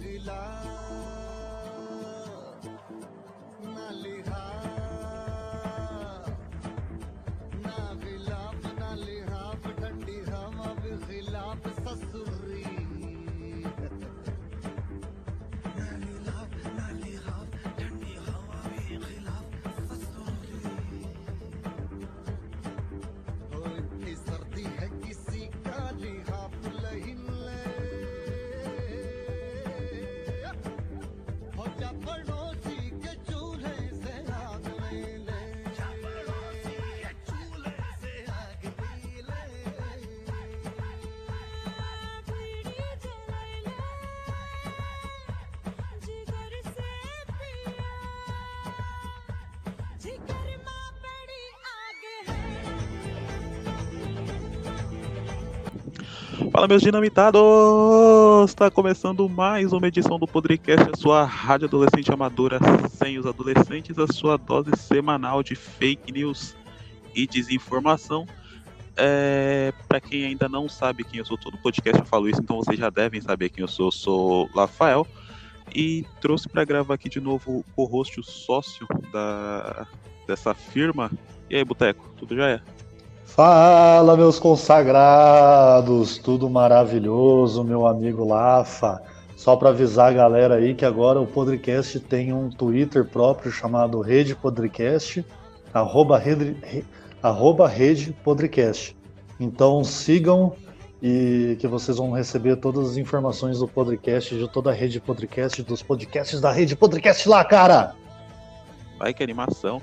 [0.00, 0.40] দিলা
[56.58, 58.50] Fala, meus dinamitados!
[58.50, 62.58] Está começando mais uma edição do Podcast, a sua rádio adolescente amadora
[62.90, 66.56] sem os adolescentes, a sua dose semanal de fake news
[67.14, 68.26] e desinformação.
[68.96, 72.56] É, para quem ainda não sabe quem eu sou, todo podcast eu falo isso, então
[72.56, 73.86] vocês já devem saber quem eu sou.
[73.86, 75.06] Eu sou Rafael
[75.72, 79.86] e trouxe para gravar aqui de novo o host, o sócio da,
[80.26, 81.08] dessa firma.
[81.48, 82.60] E aí, Boteco, tudo já é?
[83.28, 89.00] Fala, meus consagrados, tudo maravilhoso, meu amigo Lafa.
[89.36, 94.00] Só para avisar a galera aí que agora o Podcast tem um Twitter próprio chamado
[94.00, 95.24] Rede Podcast,
[95.72, 96.56] arroba Rede,
[97.22, 98.96] arroba Rede Podcast.
[99.38, 100.54] Então sigam
[101.00, 105.62] e que vocês vão receber todas as informações do podcast, de toda a Rede Podcast,
[105.62, 107.94] dos podcasts da Rede Podcast lá, cara!
[108.98, 109.80] Vai que animação!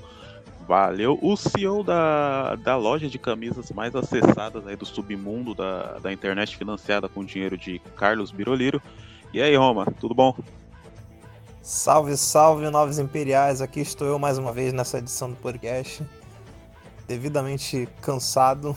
[0.67, 1.19] Valeu.
[1.21, 6.57] O CEO da, da loja de camisas mais acessadas aí do submundo da, da internet,
[6.57, 8.81] financiada com dinheiro de Carlos Biroliro.
[9.31, 10.35] E aí, Roma, tudo bom?
[11.61, 13.61] Salve, salve, novos imperiais.
[13.61, 16.03] Aqui estou eu mais uma vez nessa edição do podcast.
[17.07, 18.75] Devidamente cansado,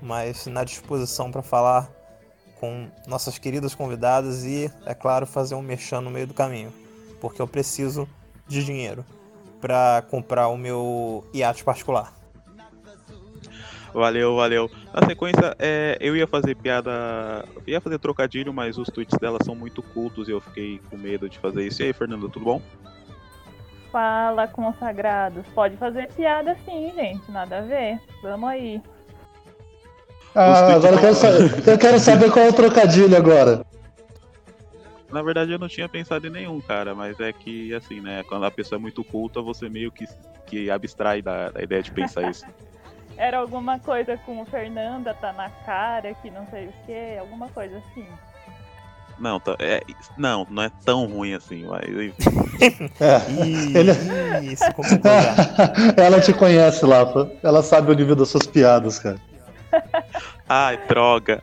[0.00, 1.90] mas na disposição para falar
[2.60, 6.72] com nossas queridas convidadas e, é claro, fazer um mexão no meio do caminho,
[7.20, 8.08] porque eu preciso
[8.46, 9.04] de dinheiro
[9.66, 12.12] para comprar o meu iate particular.
[13.92, 14.70] Valeu, valeu.
[14.94, 19.56] Na sequência, é, eu ia fazer piada, ia fazer trocadilho, mas os tweets dela são
[19.56, 21.82] muito cultos e eu fiquei com medo de fazer isso.
[21.82, 22.62] E aí, Fernanda, tudo bom?
[23.90, 25.44] Fala, consagrados.
[25.52, 27.98] Pode fazer piada sim, gente, nada a ver.
[28.22, 28.80] Vamos aí.
[30.32, 33.64] Ah, agora eu quero, saber, eu quero saber qual é o trocadilho agora.
[35.10, 38.44] Na verdade, eu não tinha pensado em nenhum, cara, mas é que, assim, né, quando
[38.44, 40.06] a pessoa é muito culta, você meio que,
[40.46, 42.44] que abstrai da, da ideia de pensar isso.
[43.16, 47.48] Era alguma coisa com o Fernanda, tá na cara, que não sei o que, alguma
[47.48, 48.06] coisa assim.
[49.18, 49.80] Não, tá, é,
[50.18, 51.84] não, não é tão ruim assim, mas.
[53.00, 53.22] é,
[53.78, 54.52] ele...
[54.52, 54.64] Isso,
[55.96, 57.30] Ela te conhece, Lafa.
[57.42, 59.18] Ela sabe o nível das suas piadas, cara.
[60.46, 61.42] Ai, droga.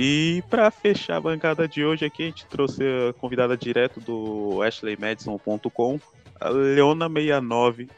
[0.00, 4.62] E para fechar a bancada de hoje aqui, a gente trouxe a convidada direto do
[4.62, 5.98] ashleymadison.com,
[6.40, 7.90] a Leona69.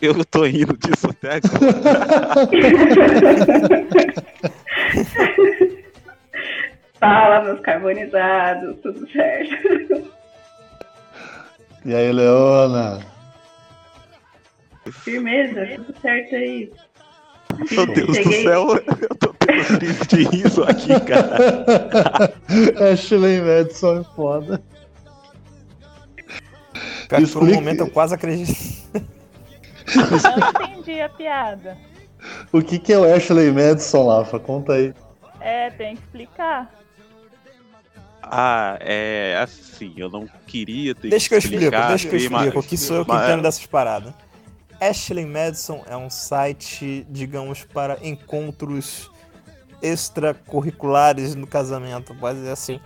[0.00, 1.72] Eu tô indo disso até agora.
[7.00, 10.12] Fala, meus carbonizados, tudo certo?
[11.84, 13.04] E aí, Leona?
[14.92, 16.72] Firmeza, tudo certo aí.
[17.70, 18.42] Meu Deus Cheguei.
[18.42, 18.66] do céu,
[19.00, 22.32] eu tô tendo crise de riso aqui, cara.
[22.92, 24.62] Ashley Madison é foda.
[27.08, 28.82] Cara, por um momento eu quase acreditei.
[29.94, 31.76] Não entendi a piada.
[32.52, 34.38] O que, que é o Ashley Madison, Lafa?
[34.38, 34.94] Conta aí.
[35.40, 36.70] É, tem que explicar.
[38.22, 41.88] Ah, é assim, eu não queria ter deixa que explicar.
[41.88, 44.14] Deixa que eu explico, deixa que eu explico, que sou eu que entendo dessas paradas.
[44.82, 49.10] Ashley Madison é um site, digamos, para encontros
[49.80, 52.80] extracurriculares no casamento, pode dizer assim.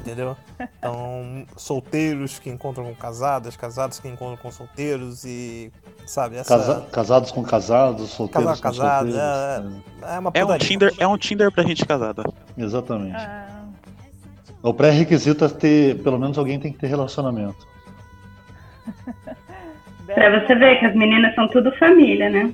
[0.00, 0.36] Entendeu?
[0.78, 5.72] Então, solteiros que encontram com casadas, casados que encontram com solteiros e.
[6.06, 6.36] Sabe?
[6.36, 6.58] Essa...
[6.58, 9.82] Casa, casados com casados, solteiros Casado, com casado, solteiros.
[10.02, 12.22] É, é, uma é um Tinder, é um Tinder pra gente casada.
[12.56, 13.16] Exatamente.
[13.16, 13.64] Ah.
[14.62, 17.66] O pré-requisito é ter, pelo menos alguém tem que ter relacionamento.
[20.06, 22.52] Pra você ver que as meninas são tudo família, né?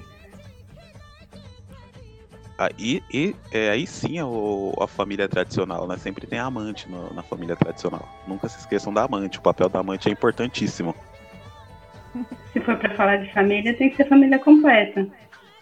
[2.59, 4.25] Aí, e, é, aí sim a,
[4.85, 5.97] a família tradicional, né?
[5.97, 8.07] Sempre tem amante no, na família tradicional.
[8.29, 10.95] Nunca se esqueçam da amante, o papel da amante é importantíssimo.
[12.53, 15.07] Se for para falar de família, tem que ser família completa.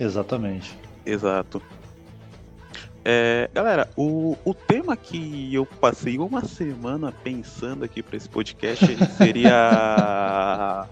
[0.01, 0.77] Exatamente.
[1.07, 1.63] Exato.
[3.05, 8.85] É, galera, o, o tema que eu passei uma semana pensando aqui para esse podcast
[9.17, 10.85] seria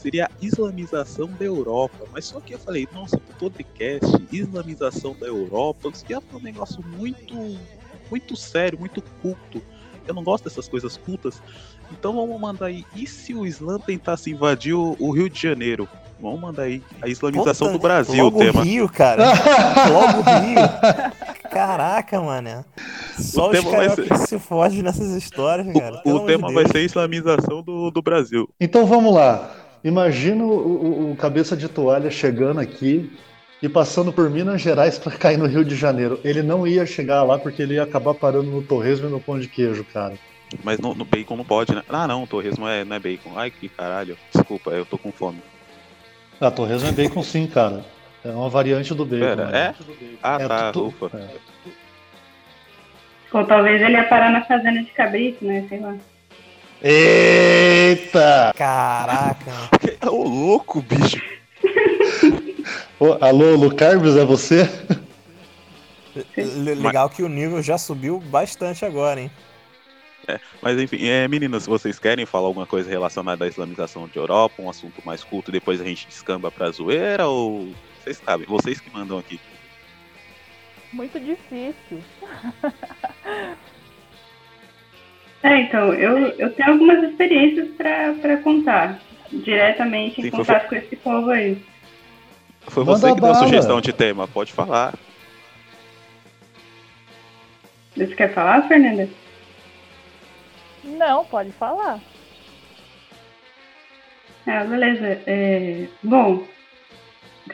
[0.00, 2.06] seria a islamização da Europa.
[2.12, 6.82] Mas só que eu falei, nossa, pro podcast, islamização da Europa, isso ia um negócio
[6.96, 7.56] muito,
[8.10, 9.62] muito sério, muito culto.
[10.06, 11.40] Eu não gosto dessas coisas cultas.
[11.92, 12.84] Então vamos mandar aí.
[12.94, 15.88] E se o Islã tentasse invadir o, o Rio de Janeiro?
[16.20, 18.62] Vamos mandar aí a islamização Puta, do Brasil, logo o tema.
[18.62, 19.24] Rio, cara.
[19.90, 21.50] Logo Rio.
[21.50, 22.64] Caraca, mano.
[23.18, 25.96] Só O os tema vai ser- que se fogem nessas histórias, cara.
[25.96, 28.48] O, Pelo o amor de tema vai ser a islamização do, do Brasil.
[28.60, 29.50] Então vamos lá.
[29.82, 33.10] Imagina o, o- o cabeça de toalha chegando aqui
[33.62, 36.20] e passando por Minas Gerais para cair no Rio de Janeiro.
[36.24, 39.38] Ele não ia chegar lá porque ele ia acabar parando no torresmo e no pão
[39.38, 40.14] de queijo, cara.
[40.64, 41.82] Mas no, no bacon não pode, né?
[41.88, 43.32] Ah, não, torresmo é, não é bacon.
[43.36, 44.18] Ai, que caralho.
[44.34, 45.38] Desculpa, eu tô com fome.
[46.40, 47.84] Ah, torresmo é bacon sim, cara.
[48.24, 49.20] É uma variante do bacon.
[49.20, 49.58] Pera, né?
[49.58, 49.74] é?
[50.22, 51.10] Ah, É, tá, tu- ufa.
[51.16, 51.28] é.
[53.32, 55.64] Ou talvez ele ia parar na fazenda de cabrito, né?
[55.68, 55.94] Sei lá.
[56.82, 58.52] Eita!
[58.56, 59.52] Caraca.
[60.10, 61.20] Ô, louco, bicho.
[62.98, 64.68] Ô, alô, Lucarbes, é você?
[66.36, 69.30] Le- Legal que o nível já subiu bastante agora, hein?
[70.62, 74.70] Mas enfim, é, meninas, vocês querem falar alguma coisa relacionada à islamização de Europa, um
[74.70, 78.90] assunto mais culto, e depois a gente descamba pra zoeira, ou vocês sabem, vocês que
[78.92, 79.40] mandam aqui.
[80.92, 82.00] Muito difícil.
[85.42, 89.00] É, então, eu, eu tenho algumas experiências pra, pra contar.
[89.32, 91.56] Diretamente em Sim, foi- contato com esse povo aí.
[92.66, 94.94] Foi Manda você que deu a sugestão de tema, pode falar.
[97.96, 99.08] Você quer falar, Fernanda?
[100.84, 102.00] Não, pode falar.
[104.46, 105.22] Ah, beleza.
[105.26, 106.44] É, bom,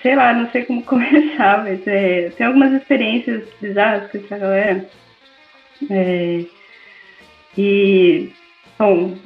[0.02, 4.88] sei lá, não sei como começar, mas é, tem algumas experiências bizarras com essa galera.
[5.90, 6.44] É,
[7.56, 8.32] e,
[8.78, 9.16] bom,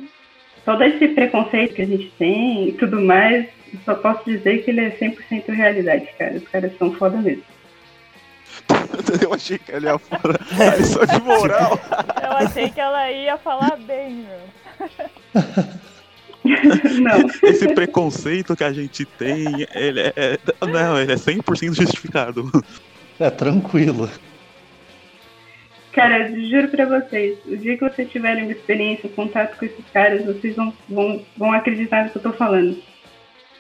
[0.64, 3.46] todo esse preconceito que a gente tem e tudo mais,
[3.84, 6.34] só posso dizer que ele é 100% realidade, cara.
[6.34, 7.42] Os caras são foda mesmo.
[9.22, 10.40] Eu achei que ela ia falar
[10.72, 11.80] a lição de moral.
[12.22, 14.50] Eu achei que ela ia falar bem, meu.
[17.00, 22.50] não, Esse preconceito que a gente tem, ele é, é- não, ele é 100% justificado.
[23.18, 24.08] É, tranquilo.
[25.92, 29.64] Cara, eu juro pra vocês, o dia que vocês tiverem uma experiência, um contato com
[29.64, 32.81] esses caras, vocês vão, vão, vão acreditar no que eu tô falando.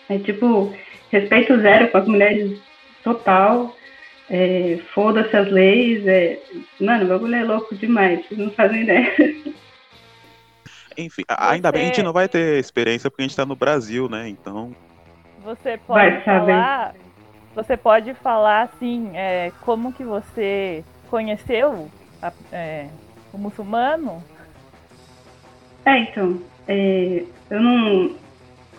[0.08, 0.72] É tipo,
[1.10, 2.60] respeito zero com as mulheres
[3.02, 3.74] total,
[4.28, 6.38] é, foda-se as leis, é...
[6.80, 9.12] Mano, o bagulho é louco demais, vocês não fazem ideia.
[10.96, 13.46] Enfim, ainda bem que a gente Você- não vai ter experiência porque a gente tá
[13.46, 14.28] no Brasil, né?
[14.28, 14.74] Então,
[15.44, 16.52] Você Vai pode saber.
[16.52, 16.94] falar.
[17.54, 21.90] Você pode falar assim, é, como que você conheceu
[22.22, 22.86] a- é,
[23.32, 24.22] o muçulmano?
[25.84, 26.38] É, então,
[26.68, 28.10] é, eu não,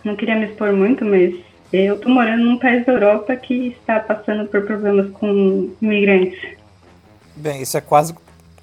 [0.04, 1.34] não queria me expor muito, mas
[1.74, 6.40] eu tô morando num país da Europa que está passando por problemas com imigrantes.
[7.36, 8.14] Bem, isso é quase,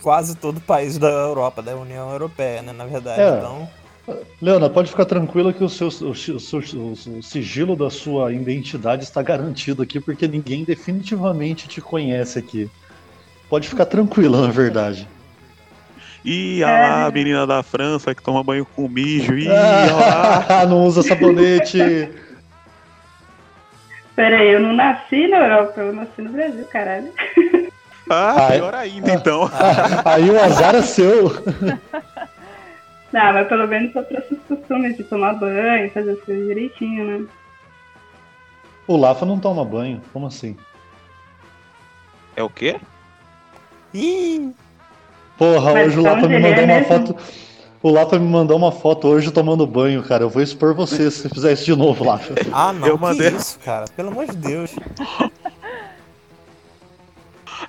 [0.02, 2.72] quase todo país da Europa, da União Europeia, né?
[2.72, 3.20] Na verdade.
[3.20, 3.38] É.
[3.38, 3.68] Então,
[4.40, 9.02] Leona, pode ficar tranquila que o, seu, o, o seu- o sigilo da sua identidade
[9.04, 12.70] está garantido aqui, porque ninguém definitivamente te conhece aqui.
[13.48, 15.08] Pode ficar tranquila, na verdade.
[16.24, 19.34] e a lá, a menina da França que toma banho com mijo.
[19.36, 20.46] Ih, olha lá.
[20.62, 22.10] Ah, não usa sabonete.
[24.14, 27.12] Pera aí, eu não nasci na Europa, eu nasci no Brasil, caralho.
[28.10, 28.56] Ah, Ah, é?
[28.58, 29.48] pior ainda, então.
[30.04, 31.30] Aí o azar é seu.
[33.10, 37.04] Não, mas pelo menos só trouxe os costumes de tomar banho, fazer as coisas direitinho,
[37.20, 37.26] né?
[38.86, 40.02] O Lafa não toma banho.
[40.12, 40.54] Como assim?
[42.36, 42.76] É o quê?
[43.94, 44.52] Ih,
[45.38, 46.88] Porra, Mas hoje o Lafa onde me mandou é uma mesmo?
[46.88, 47.16] foto.
[47.80, 50.24] O Lafa me mandou uma foto hoje tomando banho, cara.
[50.24, 52.34] Eu vou expor você se você fizer isso de novo, Lafa.
[52.52, 53.84] ah, não, Eu que mandei- isso, cara?
[53.96, 54.72] Pelo amor de Deus.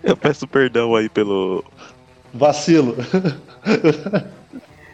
[0.03, 1.63] Eu peço perdão aí pelo.
[2.33, 2.95] Vacilo.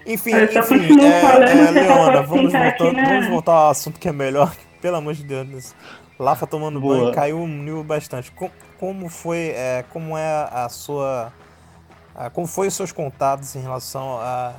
[0.08, 3.04] Enfim, enfim, é, falando, é, Leona, vamos voltar, aqui, né?
[3.08, 4.56] vamos voltar ao assunto que é melhor.
[4.80, 5.74] Pelo amor de Deus.
[6.20, 6.98] Lafa tomando Boa.
[6.98, 8.32] banho caiu um nível bastante.
[8.32, 11.32] Co- Como foi, é, como é a sua,
[12.16, 14.54] a- como foi os seus contatos em relação a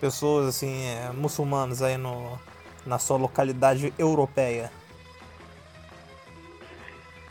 [0.00, 2.38] pessoas assim, é, muçulmanas aí no,
[2.86, 4.70] na sua localidade europeia?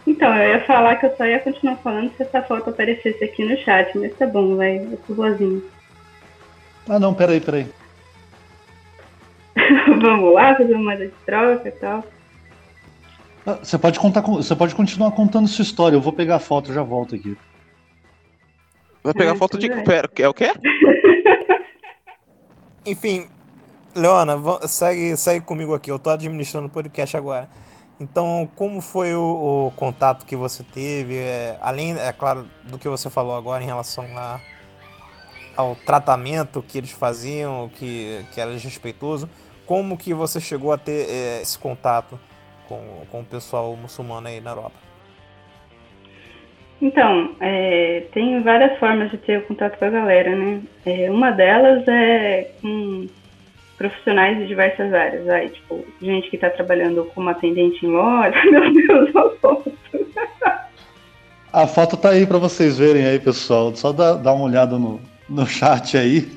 [0.05, 3.43] Então, eu ia falar que eu só ia continuar falando se essa foto aparecesse aqui
[3.45, 5.61] no chat, mas tá bom, vai, eu sou boazinha.
[6.89, 7.67] Ah, não, peraí, peraí.
[10.01, 12.03] Vamos lá, fazer uma de troca e tal.
[13.51, 15.96] Ah, Você pode contar, com- você pode continuar contando sua história.
[15.96, 17.38] Eu vou pegar a foto, já volto aqui.
[19.03, 19.72] Vai pegar É, foto de.
[19.72, 19.84] é.
[19.84, 20.51] Pera, é o quê?
[22.86, 23.27] Enfim,
[23.96, 24.36] Leona,
[24.68, 25.91] segue, segue comigo aqui.
[25.91, 27.50] Eu tô administrando o podcast agora.
[28.00, 31.18] Então, como foi o, o contato que você teve?
[31.18, 34.39] é, além, é claro, do que você falou agora em relação a,
[35.56, 39.29] ao tratamento que eles faziam, que, que era desrespeitoso,
[39.65, 42.18] como que você chegou a ter é, esse contato
[42.69, 42.79] com,
[43.11, 44.75] com o pessoal muçulmano aí na Europa?
[46.81, 50.61] Então, é, tem várias formas de ter o contato com a galera, né?
[50.85, 53.07] É, uma delas é com
[53.77, 55.27] profissionais de diversas áreas.
[55.27, 58.35] Aí, tipo, gente que tá trabalhando como atendente em loja.
[58.49, 59.73] Meu Deus, eu foto.
[61.51, 63.75] A foto tá aí pra vocês verem aí, pessoal.
[63.75, 66.29] Só dá, dá uma olhada no, no chat aí.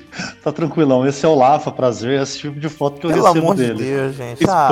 [0.42, 1.06] Tá tranquilão.
[1.06, 2.20] Esse é o Lafa, prazer.
[2.20, 3.84] Esse tipo de foto que eu Pelo recebo amor de dele.
[3.84, 4.44] Deus, gente.
[4.48, 4.68] Ah,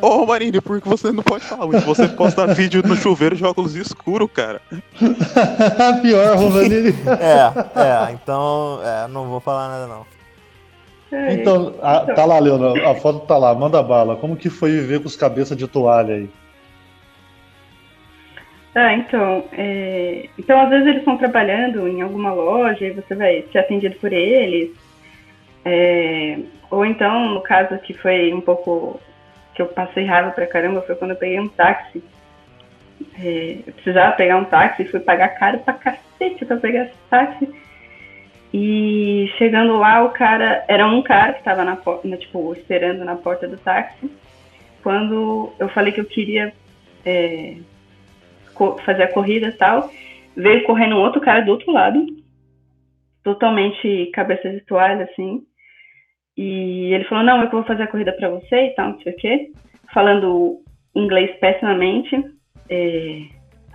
[0.00, 1.84] Ô, Marini, por que você não pode falar muito?
[1.86, 4.60] Você posta vídeo no chuveiro de óculos escuro, cara.
[6.02, 6.90] Pior, Rovanini.
[7.08, 10.06] É, é, então, é, não vou falar nada não.
[11.12, 12.90] É, Então, a- tá lá, Leona.
[12.90, 13.54] A foto tá lá.
[13.54, 14.16] Manda bala.
[14.16, 16.28] Como que foi viver com os cabeças de toalha aí?
[18.74, 23.44] Ah, então, é, então às vezes eles estão trabalhando em alguma loja e você vai
[23.52, 24.70] ser atendido por eles.
[25.64, 26.38] É,
[26.70, 29.00] ou então, no caso que foi um pouco
[29.54, 32.02] que eu passei raiva pra caramba, foi quando eu peguei um táxi.
[33.20, 36.96] É, eu precisava pegar um táxi e fui pagar caro pra cacete pra pegar esse
[37.08, 37.48] táxi.
[38.52, 40.64] E chegando lá, o cara.
[40.68, 44.10] Era um cara que tava na porta, tipo, esperando na porta do táxi.
[44.82, 46.52] Quando eu falei que eu queria
[47.04, 47.56] é,
[48.84, 49.90] fazer a corrida e tal,
[50.36, 52.06] veio correndo um outro cara do outro lado,
[53.22, 55.44] totalmente cabeça de toalha, assim.
[56.36, 59.12] E ele falou, não, eu vou fazer a corrida pra você e tal, não sei
[59.12, 59.50] o quê.
[59.92, 60.60] Falando
[60.94, 62.24] inglês pessimamente.
[62.68, 63.20] É,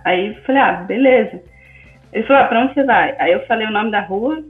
[0.04, 1.42] Aí eu falei, ah, beleza.
[2.12, 3.14] Ele falou, ah, pra onde você vai?
[3.18, 4.42] Aí eu falei o nome da rua.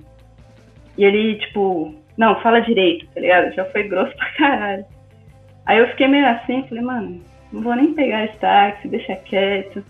[0.97, 3.55] E ele, tipo, não, fala direito, tá ligado?
[3.55, 4.85] Já foi grosso pra caralho.
[5.67, 7.21] Aí eu fiquei meio assim, falei, mano,
[7.53, 9.85] não vou nem pegar esse táxi, deixa quieto.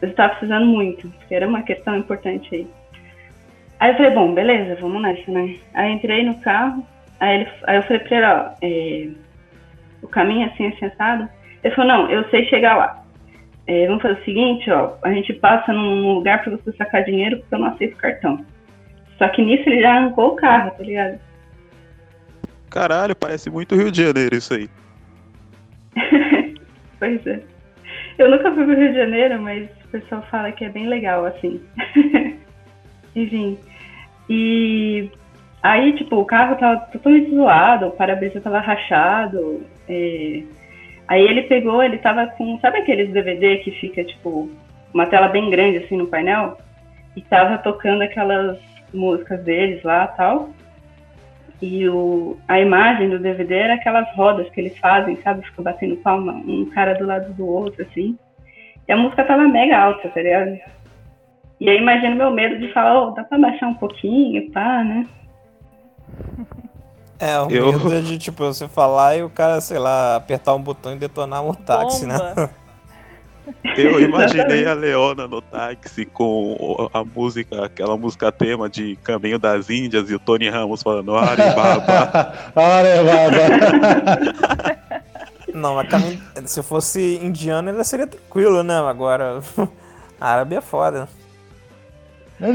[0.00, 2.66] Eu tava precisando muito, porque era uma questão importante aí.
[3.78, 5.56] Aí eu falei, bom, beleza, vamos nessa, né?
[5.74, 6.86] Aí entrei no carro,
[7.22, 9.08] aí, ele, aí eu falei pra ele, ó, é,
[10.02, 11.28] o caminho assim, assim, assado.
[11.62, 13.04] Ele falou, não, eu sei chegar lá.
[13.66, 17.38] É, vamos fazer o seguinte, ó, a gente passa num lugar pra você sacar dinheiro,
[17.38, 18.44] porque eu não aceito cartão.
[19.18, 21.20] Só que nisso ele já arrancou o carro, tá ligado?
[22.68, 24.68] Caralho, parece muito Rio de Janeiro isso aí.
[26.98, 27.42] Pois é.
[28.16, 31.26] Eu nunca fui pro Rio de Janeiro, mas o pessoal fala que é bem legal,
[31.26, 31.60] assim.
[33.16, 33.58] Enfim.
[34.30, 35.10] E
[35.62, 39.62] aí, tipo, o carro tava totalmente zoado, o para-brisa tava rachado.
[39.88, 40.42] é.
[41.08, 42.58] Aí ele pegou, ele tava com.
[42.60, 44.50] Sabe aqueles DVD que fica, tipo,
[44.94, 46.56] uma tela bem grande assim no painel?
[47.16, 48.58] E tava tocando aquelas
[48.94, 50.50] músicas deles lá tal.
[51.60, 55.46] E o, a imagem do DVD era aquelas rodas que eles fazem, sabe?
[55.46, 58.18] Fica batendo palma, um cara do lado do outro, assim.
[58.88, 60.58] E a música tava mega alta, tá ligado?
[61.60, 65.06] E aí imagina meu medo de falar, ô, dá pra baixar um pouquinho, pá, né?
[67.18, 70.54] É, o Eu- medo é de, tipo, você falar e o cara, sei lá, apertar
[70.54, 72.18] um botão e detonar um táxi, né?
[73.76, 79.68] Eu imaginei a Leona no táxi com a música, aquela música tema de Caminho das
[79.68, 82.32] Índias e o Tony Ramos falando Aribaba.
[82.54, 83.42] Arevada.
[85.52, 88.78] Não, mas caminho- se fosse indiano ainda seria tranquilo, né?
[88.78, 89.40] Agora,
[90.20, 91.08] árabe é foda.
[92.40, 92.48] Não,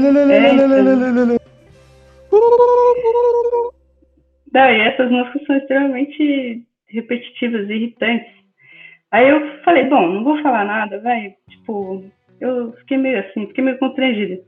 [4.72, 8.32] e essas músicas são extremamente repetitivas e irritantes.
[9.10, 11.34] Aí eu falei, bom, não vou falar nada, vai.
[11.48, 12.04] Tipo,
[12.40, 14.40] eu fiquei meio assim, fiquei meio constrangida.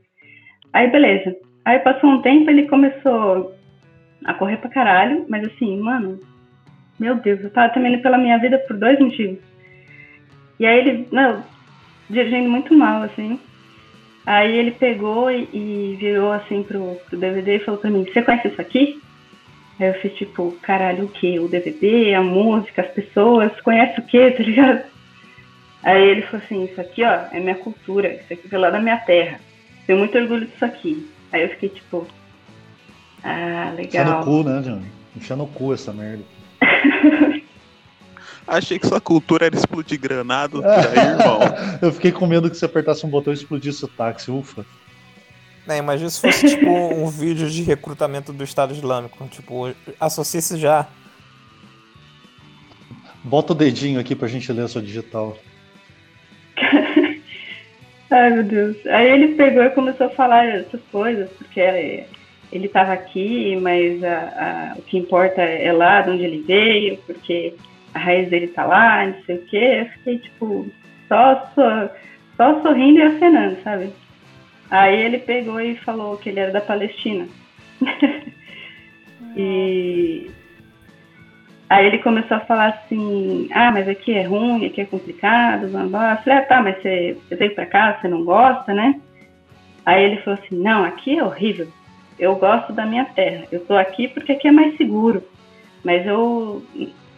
[0.73, 1.35] Aí beleza.
[1.65, 3.53] Aí passou um tempo, ele começou
[4.25, 6.19] a correr pra caralho, mas assim, mano,
[6.99, 9.39] meu Deus, eu tava temendo pela minha vida por dois motivos.
[10.59, 11.43] E aí ele, não,
[12.09, 13.39] dirigindo muito mal, assim.
[14.25, 18.21] Aí ele pegou e, e virou assim pro, pro DVD e falou pra mim, você
[18.21, 19.01] conhece isso aqui?
[19.79, 21.39] Aí eu fiz tipo, caralho, o quê?
[21.39, 24.83] O DVD, a música, as pessoas, conhece o quê, tá ligado?
[25.83, 28.79] Aí ele falou assim, isso aqui, ó, é minha cultura, isso aqui veio lá da
[28.79, 29.39] minha terra.
[29.87, 31.09] Tenho muito orgulho disso aqui.
[31.31, 32.05] Aí eu fiquei tipo,
[33.23, 34.23] ah, Enfia no legal.
[34.23, 34.85] cu, né, Johnny?
[35.15, 36.23] Enfia no cu essa merda.
[38.47, 41.39] Achei que sua cultura era explodir granado por aí, irmão.
[41.81, 44.65] Eu fiquei com medo que você apertasse um botão e explodisse o táxi, ufa.
[45.67, 49.25] É, imagina se fosse tipo um vídeo de recrutamento do Estado Islâmico.
[49.27, 50.87] Tipo, associe-se já.
[53.23, 55.37] Bota o dedinho aqui pra gente ler a sua digital.
[58.09, 58.75] Ai, meu Deus.
[58.87, 61.59] Aí ele pegou e começou a falar essas coisas, porque
[62.51, 66.97] ele estava aqui, mas a, a, o que importa é lá de onde ele veio,
[67.05, 67.53] porque
[67.93, 69.77] a raiz dele tá lá, não sei o quê.
[69.81, 70.67] Eu fiquei, tipo,
[71.07, 71.89] só, só,
[72.37, 73.93] só sorrindo e acenando, sabe?
[74.69, 77.27] Aí ele pegou e falou que ele era da Palestina.
[79.35, 80.31] e
[81.69, 85.83] aí ele começou a falar assim, ah, mas aqui é ruim, aqui é complicado, blá,
[85.83, 86.11] blá.
[86.13, 88.99] Eu falei, ah, tá, mas você, você veio pra cá, você não gosta, né?
[89.85, 91.67] Aí ele falou assim, não, aqui é horrível.
[92.17, 93.45] Eu gosto da minha terra.
[93.51, 95.23] Eu tô aqui porque aqui é mais seguro.
[95.83, 96.63] Mas eu.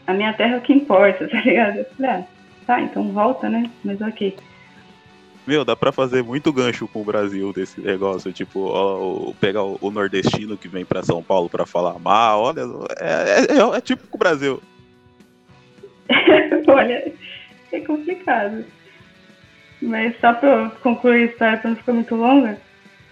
[0.05, 1.77] A minha terra é o que importa, tá ligado?
[1.77, 2.24] Eu falei, ah,
[2.65, 3.69] tá, então volta, né?
[3.83, 4.36] Mas ok.
[5.45, 8.31] Meu, dá pra fazer muito gancho com o Brasil desse negócio.
[8.31, 12.62] Tipo, ó, pegar o, nordestino que vem pra São Paulo pra falar mal, olha,
[12.98, 14.62] é, é, é, é tipo com o Brasil.
[16.67, 17.13] olha,
[17.72, 18.63] é complicado.
[19.81, 22.57] Mas só pra concluir a história pra não ficar muito longa,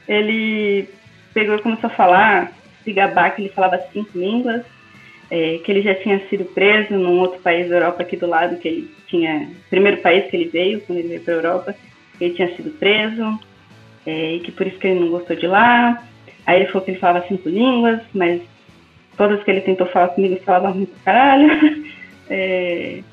[0.08, 0.88] ele
[1.34, 4.64] pegou e começou a falar, se gabar que ele falava cinco línguas,
[5.32, 8.58] é, que ele já tinha sido preso num outro país da Europa aqui do lado,
[8.58, 11.76] que ele tinha, primeiro país que ele veio, quando ele veio para a Europa,
[12.20, 13.40] ele tinha sido preso,
[14.06, 16.04] é, e que por isso que ele não gostou de lá.
[16.46, 18.42] Aí ele falou que ele falava cinco línguas, mas
[19.16, 21.50] todas que ele tentou falar comigo ele falava muito caralho.
[22.34, 23.04] É,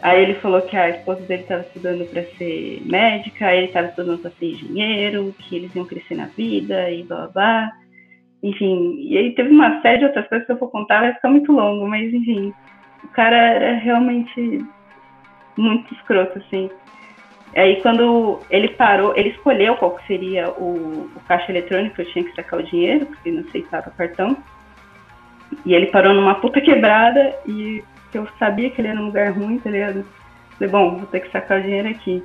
[0.00, 3.88] aí ele falou que a esposa dele estava estudando para ser médica, aí ele estava
[3.88, 7.72] estudando para ser engenheiro, que eles iam crescer na vida e blá blá blá.
[8.42, 11.28] Enfim, e aí teve uma série de outras coisas que eu vou contar, vai ficar
[11.28, 12.54] muito longo, mas enfim,
[13.02, 14.64] o cara era realmente
[15.56, 16.70] muito escroto, assim.
[17.56, 22.24] Aí quando ele parou, ele escolheu qual que seria o, o caixa eletrônico, eu tinha
[22.24, 24.36] que sacar o dinheiro, porque não aceitava cartão.
[25.64, 27.82] E ele parou numa puta quebrada e
[28.14, 30.04] eu sabia que ele era um lugar ruim, tá ligado?
[30.52, 32.22] Falei, bom, vou ter que sacar o dinheiro aqui.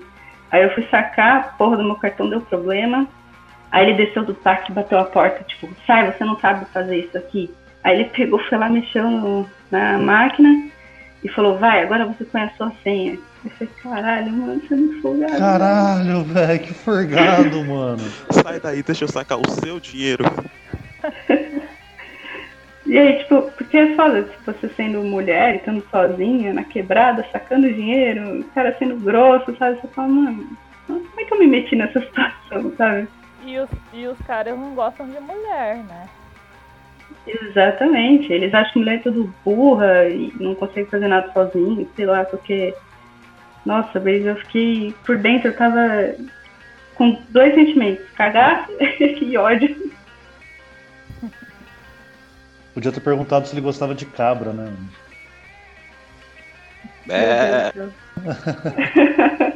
[0.52, 3.08] Aí eu fui sacar, porra do meu cartão deu problema.
[3.74, 7.18] Aí ele desceu do táxi, bateu a porta, tipo, sai, você não sabe fazer isso
[7.18, 7.50] aqui.
[7.84, 10.70] Aí ele pegou, foi lá, mexeu no, na máquina
[11.24, 13.18] e falou, vai, agora você conhece a sua senha.
[13.44, 15.38] Eu falei, caralho, mano, você é muito folgado.
[15.40, 18.04] Caralho, velho, que forgado, mano.
[18.30, 20.24] Sai daí, deixa eu sacar o seu dinheiro.
[22.86, 27.74] e aí, tipo, porque é foda, tipo, você sendo mulher, estando sozinha, na quebrada, sacando
[27.74, 29.82] dinheiro, o cara sendo grosso, sabe?
[29.82, 30.48] Você fala, mano,
[30.86, 33.08] como é que eu me meti nessa situação, sabe?
[33.46, 36.08] E os, e os caras não gostam de mulher, né?
[37.28, 38.32] Exatamente.
[38.32, 42.24] Eles acham que mulher é tudo burra e não consegue fazer nada sozinho, sei lá,
[42.24, 42.74] porque
[43.66, 46.16] nossa, mas eu fiquei por dentro, eu tava
[46.96, 49.92] com dois sentimentos, cagar e ódio.
[52.74, 54.74] Podia ter perguntado se ele gostava de cabra, né?
[57.10, 57.72] É.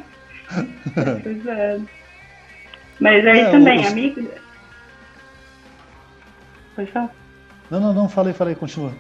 [1.24, 1.80] pois é.
[3.00, 3.88] Mas aí é, também, os...
[3.88, 4.28] amigo.
[6.76, 7.12] Pode falar?
[7.70, 8.92] Não, não, não, falei, falei, continua.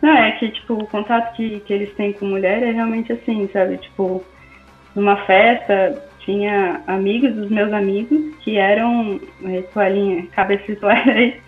[0.00, 3.48] Não, é que, tipo, o contato que, que eles têm com mulher é realmente assim,
[3.52, 3.78] sabe?
[3.78, 4.24] Tipo,
[4.94, 11.40] numa festa, tinha amigos dos meus amigos que eram é, toalhinha, cabeça de toalha aí,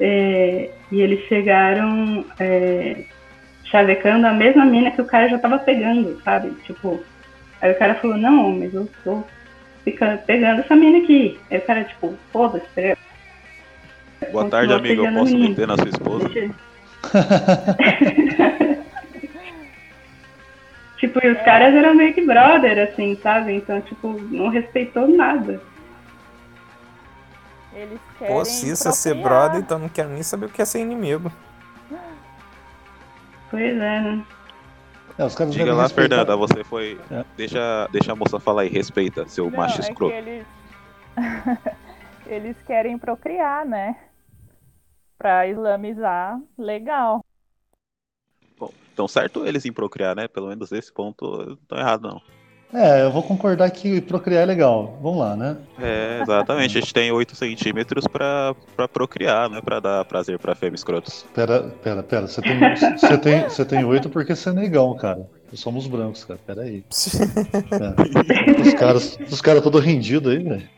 [0.00, 3.04] é, e eles chegaram é,
[3.64, 6.50] chavecando a mesma mina que o cara já tava pegando, sabe?
[6.64, 7.02] Tipo,
[7.62, 9.24] aí o cara falou, não, mas eu tô
[9.86, 11.38] ficando, pegando essa mina aqui.
[11.48, 12.98] Aí o cara, tipo, foda-se, pega.
[14.32, 16.28] Boa tarde, amigo, eu posso meter na sua esposa?
[20.96, 23.52] Tipo, e os caras eram meio que brother, assim, sabe?
[23.52, 25.60] Então, tipo, não respeitou nada.
[27.74, 30.62] Eles querem Pô, se isso é ser brother, então não quero nem saber o que
[30.62, 31.30] é ser inimigo.
[33.50, 34.24] Pois é, né?
[35.18, 36.16] É, os caras Diga lá, respeitar.
[36.16, 37.00] Fernanda, você foi.
[37.10, 37.24] É.
[37.36, 40.14] Deixa, deixa a moça falar aí, respeita, seu não, macho é escroto.
[40.14, 40.46] Eles...
[42.26, 43.96] eles querem procriar, né?
[45.18, 47.24] para islamizar, legal.
[48.58, 50.28] Bom, então certo eles em procriar, né?
[50.28, 52.22] Pelo menos nesse ponto não estão errado não.
[52.74, 54.98] É, eu vou concordar que procriar é legal.
[55.00, 55.56] Vamos lá, né?
[55.80, 56.76] É, exatamente.
[56.76, 59.60] A gente tem 8 centímetros pra, pra procriar, né?
[59.64, 61.24] Pra dar prazer pra fêmea escrotos.
[61.34, 62.26] Pera, pera, pera.
[62.26, 62.58] Você tem,
[62.96, 65.28] você tem, você tem 8 porque você é negão, cara.
[65.50, 66.40] Nós somos brancos, cara.
[66.44, 66.82] Pera aí.
[66.90, 68.60] É.
[68.60, 70.68] Os caras, os caras todos rendidos aí, velho.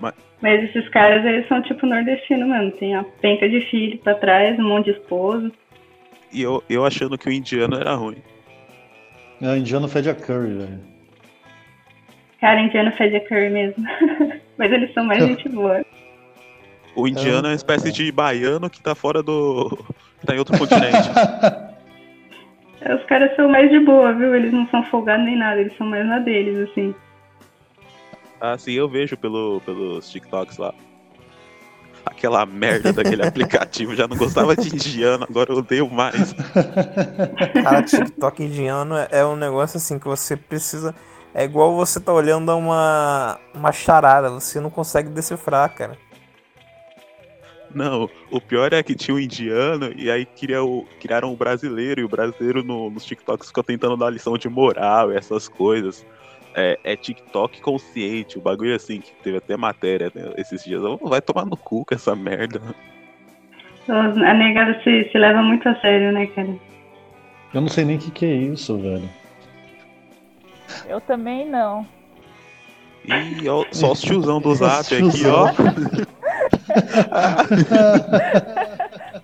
[0.00, 0.14] Mas...
[0.40, 2.72] Mas esses caras, eles são tipo nordestino mesmo.
[2.72, 5.52] Tem a penca de filho pra trás, um monte de esposo.
[6.32, 8.18] E eu, eu achando que o indiano era ruim.
[9.40, 10.80] É, o indiano fede a curry, velho.
[12.40, 13.84] Cara, o indiano fede a curry mesmo.
[14.58, 15.84] Mas eles são mais gente boa.
[16.96, 19.84] O indiano é, é uma espécie de baiano que tá fora do.
[20.26, 21.08] tá em outro continente.
[22.80, 24.34] Os caras são mais de boa, viu?
[24.34, 26.94] Eles não são folgados nem nada, eles são mais na deles, assim.
[28.40, 30.72] Ah, sim, eu vejo pelo, pelos TikToks lá.
[32.10, 33.94] Aquela merda daquele aplicativo.
[33.94, 36.34] Já não gostava de indiano, agora eu odeio mais.
[37.62, 40.94] Cara, TikTok indiano é- é um negócio assim que você precisa.
[41.34, 45.96] É igual você tá olhando uma, uma charada, você não consegue decifrar, cara.
[47.72, 52.00] Não, o pior é que tinha um indiano e aí queria o, criaram o brasileiro,
[52.00, 56.04] e o brasileiro no- nos TikToks ficou tentando dar lição de moral e essas coisas.
[56.54, 60.82] É, é TikTok consciente, o bagulho assim, que teve até matéria né, esses dias.
[60.82, 62.60] Oh, Vai tomar no cu com essa merda.
[63.88, 66.54] A negada se, se leva muito a sério, né, cara?
[67.54, 69.08] Eu não sei nem o que, que é isso, velho.
[70.86, 71.86] Eu também não.
[73.06, 75.48] E ó, só os tiozão do zap aqui, ó.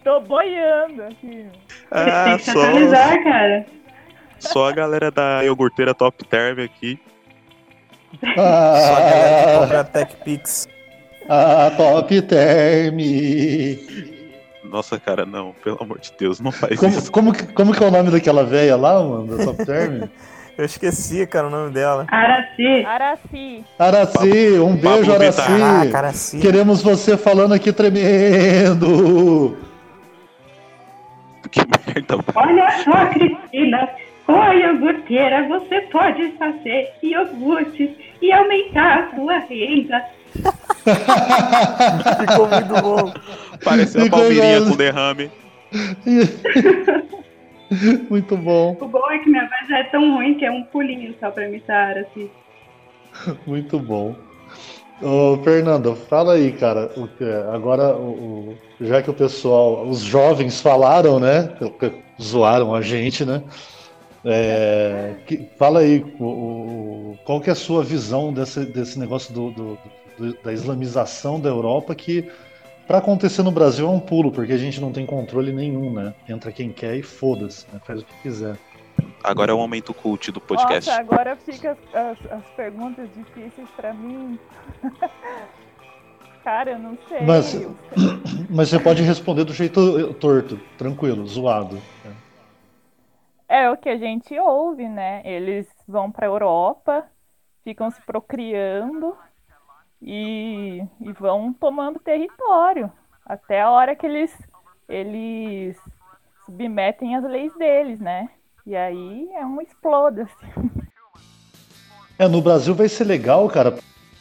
[0.02, 1.46] Tô boiando aqui.
[1.90, 3.66] Ah, Tem que se só, atualizar, cara.
[4.38, 6.98] só a galera da iogurteira Top Term aqui.
[8.20, 10.68] Só a galera que Ah, compra TechPix.
[11.28, 12.96] a Top Term.
[14.70, 17.12] Nossa, cara, não, pelo amor de Deus, não faz Como, isso.
[17.12, 20.08] como, que- como que é o nome daquela velha lá, mano, da Top Term?
[20.56, 22.06] Eu esqueci, cara, o nome dela.
[22.08, 22.84] Araci.
[22.86, 23.64] Araci.
[23.76, 25.40] Araci, um beijo, Araci.
[25.52, 25.82] Vittar.
[25.82, 26.38] Ah, cara, sim.
[26.38, 29.56] Queremos você falando aqui tremendo.
[31.50, 32.16] Que merda.
[32.34, 33.88] Olha só, Cristina.
[34.26, 37.90] A iogurteira você pode fazer iogurtes
[38.22, 40.04] e aumentar a sua renda.
[42.20, 43.12] Ficou muito bom.
[43.62, 45.30] Pareceu a Ficou Palmeirinha igual- com derrame.
[48.08, 51.12] Muito bom, O bom é que minha voz é tão ruim que é um pulinho
[51.18, 52.30] só pra imitar a Araci.
[53.46, 54.14] muito bom.
[55.02, 56.92] Ô, Fernando, fala aí, cara.
[56.96, 61.50] o que- Agora, o- o- já que o pessoal, os jovens falaram, né?
[62.22, 63.42] Zoaram a gente, né?
[64.24, 69.32] É, que- fala aí, o- o- qual que é a sua visão desse, desse negócio
[69.34, 69.78] do, do-
[70.18, 72.30] do- da islamização da Europa que
[72.86, 76.14] para acontecer no Brasil é um pulo, porque a gente não tem controle nenhum, né?
[76.28, 77.80] Entra quem quer e foda-se, né?
[77.86, 78.56] faz o que quiser.
[79.22, 80.88] Agora é o momento cult do podcast.
[80.90, 84.38] Nossa, agora fica as, as- as perguntas difíceis pra mim.
[86.44, 87.20] Cara, eu não sei.
[87.22, 87.66] Mas-
[88.50, 91.78] Mas você pode responder do jeito torto, tranquilo, zoado.
[93.54, 95.22] É o que a gente ouve, né?
[95.24, 97.04] Eles vão pra Europa,
[97.62, 99.16] ficam se procriando
[100.02, 102.90] e, e vão tomando território.
[103.24, 104.36] Até a hora que eles,
[104.88, 105.78] eles
[106.44, 108.28] submetem as leis deles, né?
[108.66, 110.24] E aí é um exploda.
[110.24, 110.70] Assim.
[112.16, 113.76] É, no Brasil vai ser legal, cara,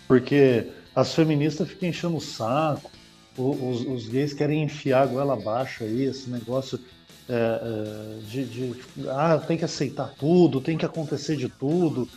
[0.08, 2.90] porque as feministas ficam enchendo o saco,
[3.38, 6.80] os, os gays querem enfiar a goela abaixo aí, esse negócio
[7.30, 8.76] é, de, de,
[9.10, 12.08] ah, tem que aceitar tudo, tem que acontecer de tudo.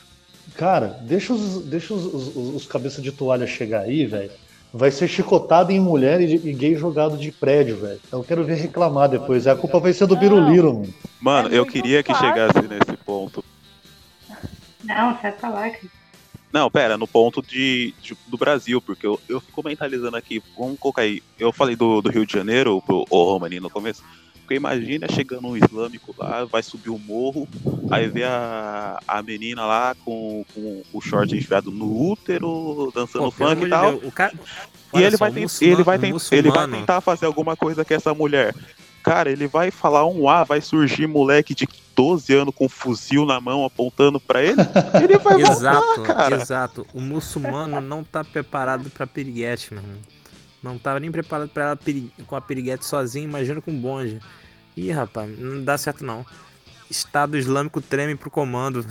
[0.54, 4.30] Cara, deixa os, deixa os, os, os cabeça de toalha chegar aí, velho.
[4.72, 8.00] Vai ser chicotado em mulher e, e gay jogado de prédio, velho.
[8.12, 9.46] Eu quero ver reclamar depois.
[9.46, 10.16] A culpa vai ser do.
[10.16, 10.94] Biruliro, mano.
[11.20, 13.44] Mano, É eu queria que chegasse nesse ponto.
[14.84, 15.96] Não, sai pra lá, cara.
[16.52, 20.78] Não, pera, no ponto de, de- do Brasil, porque eu, eu fico mentalizando aqui, vamos
[20.78, 21.22] colocar aí.
[21.38, 24.02] Eu falei do, do Rio de Janeiro, pro o Romani no começo.
[24.46, 27.48] Porque imagina chegando um islâmico lá, vai subir o morro,
[27.90, 33.30] aí vê a, a menina lá com, com o short enfiado no útero, dançando Pô,
[33.32, 33.90] funk e tal.
[33.98, 34.32] Deus, o cara-
[34.94, 37.56] E ele só, vai, um ten- ele, vai um ten- ele vai tentar fazer alguma
[37.56, 38.54] coisa com essa mulher.
[39.02, 43.26] Cara, ele vai falar um A, vai surgir moleque de 12 anos com um fuzil
[43.26, 44.60] na mão apontando pra ele.
[45.02, 46.36] Ele vai Exato, voltar, cara.
[46.36, 46.86] exato.
[46.94, 49.96] O muçulmano não tá preparado pra piriguete, meu irmão.
[50.66, 51.78] Não tava nem preparado pra ela
[52.26, 54.20] com a piriguete sozinha, imagina com bonde.
[54.76, 56.26] Ih, rapaz, não dá certo não.
[56.90, 58.84] Estado Islâmico treme pro comando.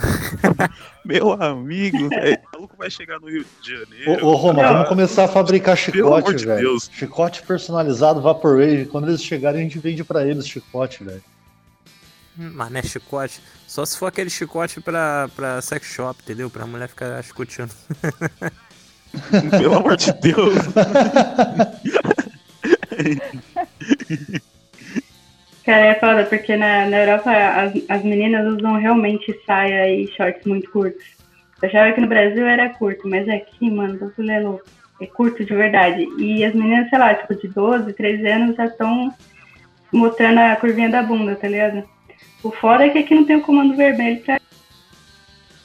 [1.05, 4.25] Meu amigo, é, o maluco vai chegar no Rio de Janeiro.
[4.25, 6.59] Ô, ô Roma, vamos começar a fabricar chicote, de velho.
[6.61, 6.89] Deus.
[6.91, 8.87] Chicote personalizado, Vaporwave.
[8.87, 11.23] Quando eles chegarem, a gente vende pra eles chicote, velho.
[12.37, 13.41] Hum, Mas não é chicote.
[13.65, 16.49] Só se for aquele chicote pra, pra sex shop, entendeu?
[16.49, 17.73] Pra mulher ficar chicoteando.
[19.57, 20.55] Pelo amor de Deus.
[25.65, 30.45] Cara, é foda, porque na, na Europa as, as meninas usam realmente saia e shorts
[30.45, 31.03] muito curtos.
[31.61, 34.65] Eu achava que no Brasil era curto, mas aqui, mano, o bagulho é louco.
[35.01, 36.07] É curto de verdade.
[36.19, 39.13] E as meninas, sei lá, tipo, de 12, 13 anos já estão
[39.91, 41.83] mostrando a curvinha da bunda, tá ligado?
[42.43, 44.39] O foda é que aqui não tem o comando vermelho pra,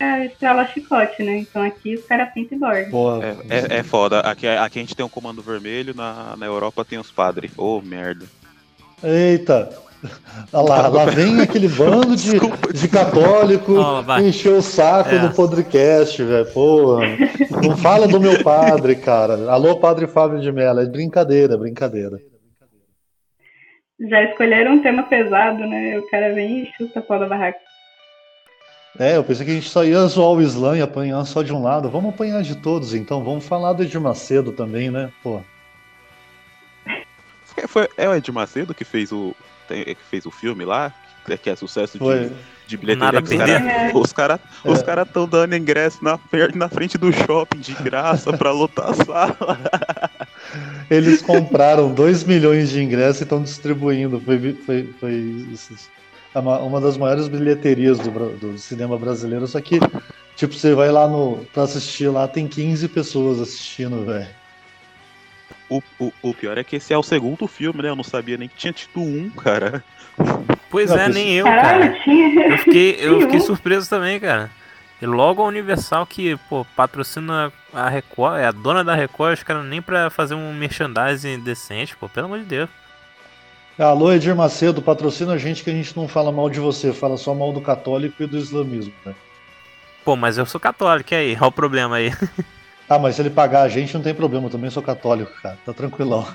[0.00, 1.36] pra estralar chicote, né?
[1.38, 2.90] Então aqui os caras pintam e bordam.
[2.90, 4.20] Pô, É, é, é foda.
[4.20, 7.52] Aqui, aqui a gente tem um comando vermelho, na, na Europa tem os padres.
[7.56, 8.24] Ô, merda.
[9.02, 9.68] Eita,
[10.50, 12.32] Olha lá, lá vem aquele bando de,
[12.72, 14.26] de católico vai.
[14.26, 15.18] encher o saco É.
[15.18, 16.46] do podcast, velho.
[16.52, 17.04] Porra.
[17.62, 19.50] Não fala do meu padre, cara.
[19.50, 20.80] Alô, padre Fábio de Mello.
[20.80, 22.18] É brincadeira, brincadeira.
[24.08, 25.98] Já escolheram um tema pesado, né?
[25.98, 27.58] O cara vem e chuta a pau da barraca.
[28.98, 31.52] É, eu pensei que a gente só ia zoar o Islã e apanhar só de
[31.52, 31.88] um lado.
[31.88, 33.22] Vamos apanhar de todos, então.
[33.22, 35.10] Vamos falar do Edir Macedo também, né?
[35.22, 35.40] Pô.
[37.44, 39.34] Foi- Foi, é o Ed Macedo que fez o,
[39.68, 40.92] tem- que fez o filme lá,
[41.24, 42.28] que é- que é sucesso Foi.
[42.28, 42.32] de,
[42.68, 43.90] de bilheteria.
[43.90, 44.82] Que os caras os É.
[44.82, 46.18] cara estão dando ingresso na,
[46.54, 49.60] na frente do shopping de graça pra lotar a sala.
[50.90, 54.20] Eles compraram 2 milhões de ingressos e estão distribuindo.
[54.20, 55.12] Foi, foi, foi
[55.52, 55.74] isso.
[56.34, 59.46] É uma, uma das maiores bilheterias do, do cinema brasileiro.
[59.46, 59.80] Só que,
[60.36, 64.28] tipo, você vai lá no, pra assistir lá, tem 15 pessoas assistindo, velho.
[65.68, 67.88] O, o, o pior é que esse é o segundo filme, né?
[67.90, 69.84] Eu não sabia nem que tinha tido um, cara.
[70.68, 71.96] Pois Não, é, nem eu, cara.
[72.50, 73.42] Eu fiquei, eu fiquei um.
[73.42, 74.50] surpreso também, cara.
[75.00, 79.42] E logo a Universal que, pô, patrocina a Record, é a dona da Record, os
[79.42, 82.70] caras nem pra fazer um merchandising decente, pô, pelo amor de Deus.
[83.78, 87.16] Alô, Edir Macedo, patrocina a gente que a gente não fala mal de você, fala
[87.16, 89.14] só mal do católico e do islamismo, né?
[90.04, 91.36] Pô, mas eu sou católico, e aí?
[91.36, 92.12] Olha o problema aí.
[92.88, 95.56] Ah, mas se ele pagar a gente, não tem problema, eu também sou católico, cara.
[95.64, 96.26] Tá tranquilão.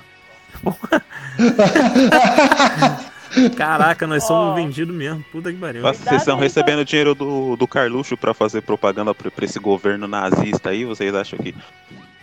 [3.56, 4.54] Caraca, nós somos Ó.
[4.54, 5.22] vendidos mesmo.
[5.30, 5.82] Puta que pariu.
[5.82, 10.70] Vocês estão recebendo dinheiro do, do Carluxo pra fazer propaganda pra, pra esse governo nazista
[10.70, 10.84] aí?
[10.84, 11.54] Vocês acham que.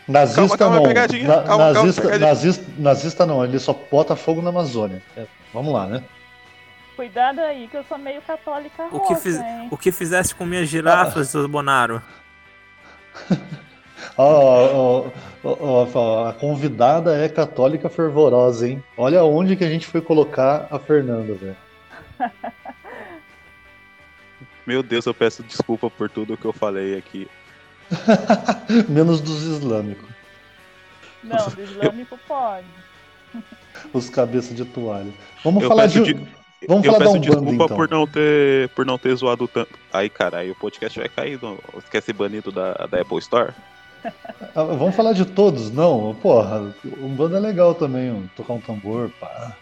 [0.08, 1.24] Nazista Calma, calma, não.
[1.28, 5.02] Na- calma, nazista, nazista, nazista não, ele só bota fogo na Amazônia.
[5.16, 6.04] É, vamos lá, né?
[6.96, 9.68] Cuidado aí, que eu sou meio católica O que, fiz, hein?
[9.72, 12.02] o que fizesse com minhas girafas, seu Bonaro?
[14.18, 15.10] Ó,
[15.44, 18.84] ó, ó, a convidada é católica fervorosa, hein?
[18.98, 21.56] Olha onde que a gente foi colocar a Fernanda, velho.
[24.68, 27.28] Meu Deus, eu peço desculpa por tudo que eu falei aqui.
[28.90, 30.10] Menos dos islâmicos.
[31.24, 32.66] Não, do islâmico pode.
[33.94, 35.12] Os cabeças de toalha.
[35.44, 36.02] Vamos Eu falar de.
[36.14, 37.76] de- Vamos eu falar da peço Umbanda, desculpa então.
[37.78, 39.78] por não ter por não ter zoado tanto.
[39.92, 41.38] Aí, cara, aí o podcast vai cair.
[42.02, 43.52] Ser banido da, da Apple Store?
[44.56, 46.16] Ah, vamos falar de todos, não?
[46.22, 49.58] Porra, Umbanda é legal também, ó, tocar um tambor, pá.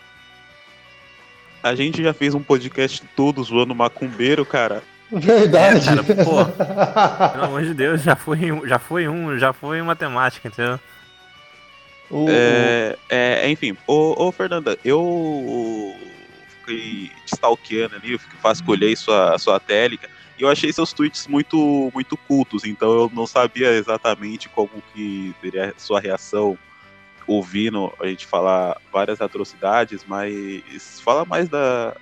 [1.64, 4.84] A gente já fez um podcast todo zoando macumbeiro, cara.
[5.12, 5.90] Verdade.
[5.90, 6.46] É, cara, pô.
[7.34, 10.80] Pelo amor de Deus, já foi, um- já foi um, já foi uma temática, entendeu?
[12.10, 15.96] O- É, é, enfim, ô, ô Fernanda, eu
[16.60, 21.90] fiquei te stalkeando ali, eu vasculhei sua, sua télica e eu achei seus tweets muito,
[21.94, 26.58] muito cultos, então eu não sabia exatamente como que seria a sua reação
[27.28, 31.94] ouvindo a gente falar várias atrocidades, mas fala mais da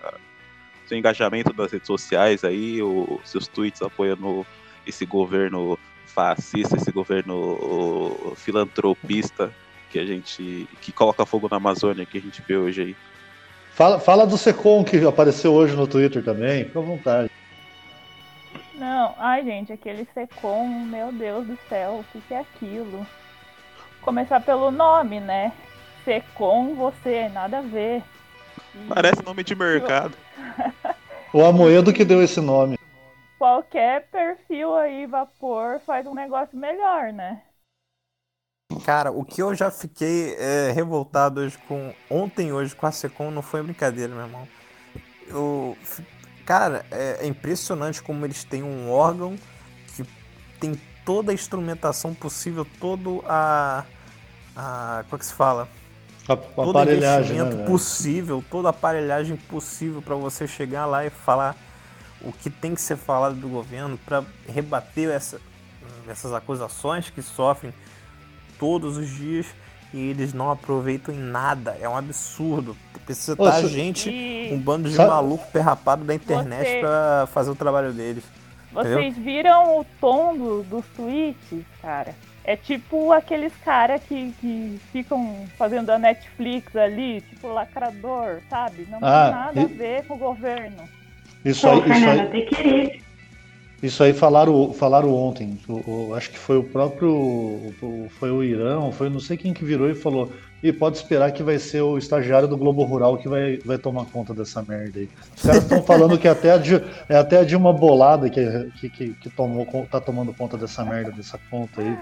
[0.90, 4.46] seu engajamento das redes sociais aí, os seus tweets apoiando
[4.86, 9.52] esse governo fascista, esse governo filantropista
[9.92, 12.96] que a gente que coloca fogo na Amazônia que a gente vê hoje aí.
[13.74, 17.32] Fala, fala do Secom que apareceu hoje no Twitter também, fica à vontade.
[18.74, 23.06] Não, ai gente, aquele secom, meu Deus do céu, o que, que é aquilo?
[24.02, 25.52] Começar pelo nome, né?
[26.04, 28.02] Secom, você, nada a ver.
[28.88, 30.16] Parece nome de mercado.
[31.32, 32.78] O Amoedo que deu esse nome.
[33.38, 37.42] Qualquer perfil aí, vapor, faz um negócio melhor, né?
[38.84, 41.94] Cara, o que eu já fiquei é, revoltado hoje com.
[42.10, 44.48] Ontem hoje com a Secom não foi brincadeira, meu irmão.
[45.28, 45.78] Eu,
[46.46, 49.36] cara, é, é impressionante como eles têm um órgão
[49.96, 50.04] que
[50.60, 53.86] tem toda a instrumentação possível, todo a.
[54.56, 55.68] a como é que se fala?
[56.36, 57.68] Todo aparelhagem, né, investimento velho?
[57.70, 61.56] possível, toda aparelhagem possível para você chegar lá e falar
[62.22, 65.40] o que tem que ser falado do governo para rebater essa-
[66.08, 67.74] essas acusações que sofrem
[68.60, 69.46] todos os dias
[69.94, 71.78] e eles não aproveitam em nada.
[71.82, 72.76] É um absurdo.
[73.06, 76.80] Precisa Ô, estar cê- gente, E um bando de Sabe- maluco perrapado da internet Você-
[76.80, 78.24] para fazer o trabalho deles.
[78.72, 82.14] vocês viram o tom do- dos tweets, cara?
[82.44, 88.88] É tipo aqueles caras que, que ficam fazendo a Netflix ali, tipo lacrador, sabe?
[88.90, 90.78] Não Ah, tem nada e- a ver com o governo.
[91.46, 93.02] Isso Pô, aí, isso aí,
[93.82, 95.58] isso aí falaram, falaram ontem.
[95.68, 97.12] O- o- acho que foi o próprio.
[97.12, 100.32] o- Foi o Irão, foi não sei quem que virou e falou.
[100.62, 104.04] E pode esperar que vai ser o estagiário do Globo Rural que vai, vai tomar
[104.06, 105.08] conta dessa merda aí.
[105.34, 106.60] Os caras estão falando que até a,
[107.08, 111.12] é até a Dilma Bolada que, que, que, que tomou, tá tomando conta dessa merda,
[111.12, 111.98] dessa conta aí.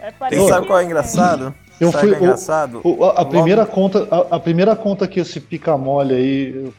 [0.00, 1.54] É parecido sabe qual é engraçado?
[1.80, 2.80] Eu sabe fui- é engraçado?
[2.84, 6.72] O- a, a Logo- primeira conta, a, a primeira conta que esse pica-mole aí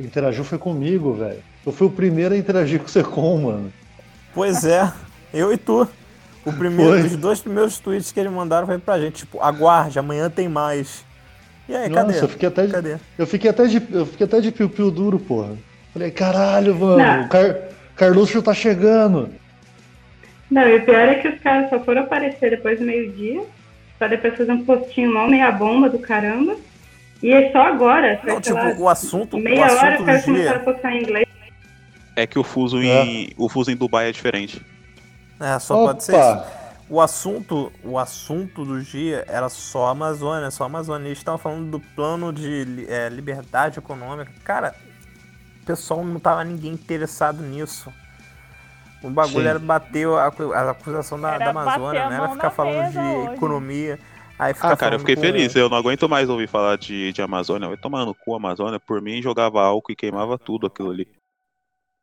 [0.00, 1.38] interagiu foi comigo, velho.
[1.64, 3.72] Eu fui o primeiro a interagir com o Secom, mano.
[4.34, 4.90] Pois é,
[5.32, 5.86] eu e tu.
[6.44, 7.02] O primeiro, Foi.
[7.02, 11.04] os dois primeiros tweets que eles mandaram foi pra gente, tipo, aguarde, amanhã tem mais.
[11.68, 12.18] E aí, Nossa, cadê?
[12.24, 12.96] eu fiquei até de, Cadê?
[13.18, 15.50] eu fiquei até de, eu fiquei até de piu-piu duro, porra.
[15.92, 17.56] Falei, caralho, mano, Car,
[17.94, 19.28] Carluxo tá chegando.
[20.50, 23.42] Não, e o pior é que os caras só foram aparecer depois do meio-dia,
[23.98, 26.56] pra depois fazer um postinho mal meia bomba do caramba.
[27.22, 30.06] E é só agora, Não, tipo, lá, o assunto, o meia hora assunto os do
[30.06, 30.72] caras começaram a dia.
[30.72, 31.28] postar em inglês.
[32.16, 34.64] É que o fuso em, o fuso em Dubai é diferente.
[35.38, 36.44] É, só pode ser Opa.
[36.46, 36.60] isso.
[36.88, 41.06] O assunto, o assunto do dia era só a Amazônia, só a Amazônia.
[41.06, 44.32] Eles estavam falando do plano de é, liberdade econômica.
[44.42, 44.74] Cara,
[45.62, 47.92] o pessoal não tava ninguém interessado nisso.
[49.02, 49.48] O bagulho Sim.
[49.48, 52.16] era bater a, a acusação da, da Amazônia, né?
[52.16, 53.34] Era ficar falando de hoje.
[53.34, 53.98] economia.
[54.38, 55.54] Aí Ah, cara, eu fiquei com- feliz.
[55.54, 57.68] Eu não aguento mais ouvir falar de, de Amazônia.
[57.68, 58.78] Vai tomar no cu a Amazônia.
[58.80, 61.06] Por mim, jogava álcool e queimava tudo aquilo ali.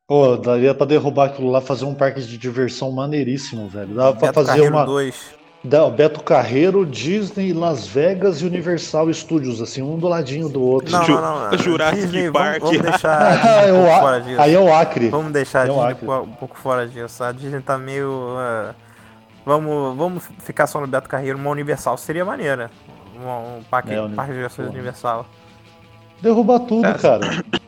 [0.07, 3.93] Pô, daria pra derrubar aquilo lá, fazer um parque de diversão maneiríssimo, velho.
[3.93, 4.85] Dava pra fazer uma.
[4.85, 5.35] 2.
[5.67, 10.61] Da, o Beto Carreiro, Disney, Las Vegas e Universal Studios, assim, um do ladinho do
[10.61, 10.91] outro.
[10.91, 11.57] Não, Ju- não, não.
[11.57, 12.59] Jurassic Disney, Park.
[12.61, 14.41] Vamos, vamos deixar a Disney é um A- fora disso.
[14.41, 15.09] aí é o Acre.
[15.09, 16.07] Vamos deixar a É o Disney Acre.
[16.09, 17.23] um pouco fora disso.
[17.23, 18.35] A Disney tá meio.
[18.39, 18.73] é,
[19.45, 21.37] vamos, vamos ficar só no Beto Carreiro.
[21.37, 22.69] Uma Universal seria maneira.
[23.19, 24.69] Um, um parque, É, parque de diversões.
[24.69, 25.25] Universal.
[26.21, 26.93] Derrubar tudo, É.
[26.93, 27.21] cara.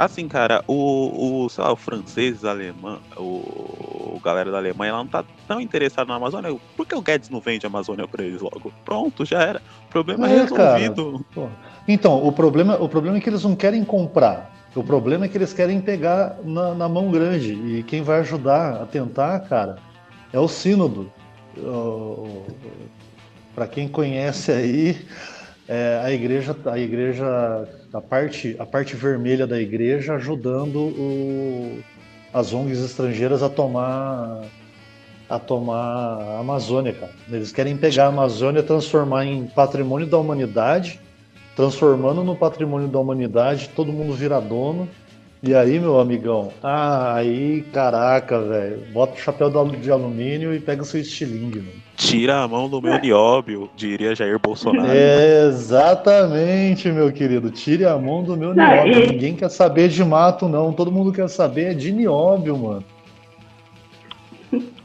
[0.00, 5.00] Assim, cara, o, o, sei lá, o francês, alemão, o, o galera da Alemanha, ela
[5.00, 6.56] não tá tão interessada na Amazônia.
[6.74, 8.72] Por que o Guedes não vende a Amazônia pra eles logo?
[8.82, 9.60] Pronto, já era.
[9.88, 11.26] O problema é, É, resolvido.
[11.86, 14.50] Então, o problema, o problema é que eles não querem comprar.
[14.74, 17.52] O problema é que eles querem pegar na, na mão grande.
[17.52, 19.76] E quem vai ajudar a tentar, cara,
[20.32, 21.12] é o Sínodo.
[23.54, 25.06] Para quem conhece aí,
[25.68, 31.78] é, a igreja, a igreja, a parte, a parte vermelha da igreja ajudando o-
[32.32, 34.42] as ONGs estrangeiras a tomar
[35.28, 37.12] a tomar a Amazônia, cara.
[37.30, 40.98] Eles querem pegar a Amazônia, transformar em patrimônio da humanidade,
[41.54, 44.88] transformando no patrimônio da humanidade, todo mundo vira dono.
[45.42, 50.82] E aí, meu amigão, ah, aí, caraca, velho, bota o chapéu de- alumínio e pega
[50.82, 51.80] o seu estilingue, mano.
[51.96, 54.90] Tira a mão do meu nióbio, diria Jair Bolsonaro.
[54.90, 57.50] É, exatamente, meu querido.
[57.50, 59.12] Tire a mão do meu nióbio.
[59.12, 60.74] Ninguém quer saber de mato, não.
[60.74, 62.84] Todo mundo quer saber de nióbio, mano.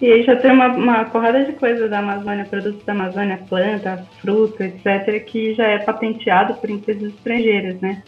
[0.00, 4.06] E aí já tem uma, uma porrada de coisa da Amazônia, produtos da Amazônia, planta,
[4.22, 8.02] fruta, etc., que já é patenteado por empresas estrangeiras, né?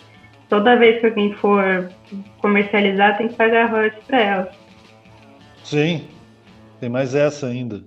[0.52, 1.88] Toda vez que alguém for
[2.38, 4.48] comercializar, tem que pagar royalties para elas.
[5.64, 6.04] Sim,
[6.78, 7.82] tem mais essa ainda.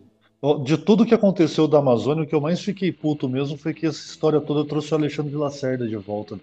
[0.63, 3.86] De tudo que aconteceu da Amazônia, o que eu mais fiquei puto mesmo foi que
[3.86, 6.39] essa história toda trouxe o Alexandre de Lacerda de volta.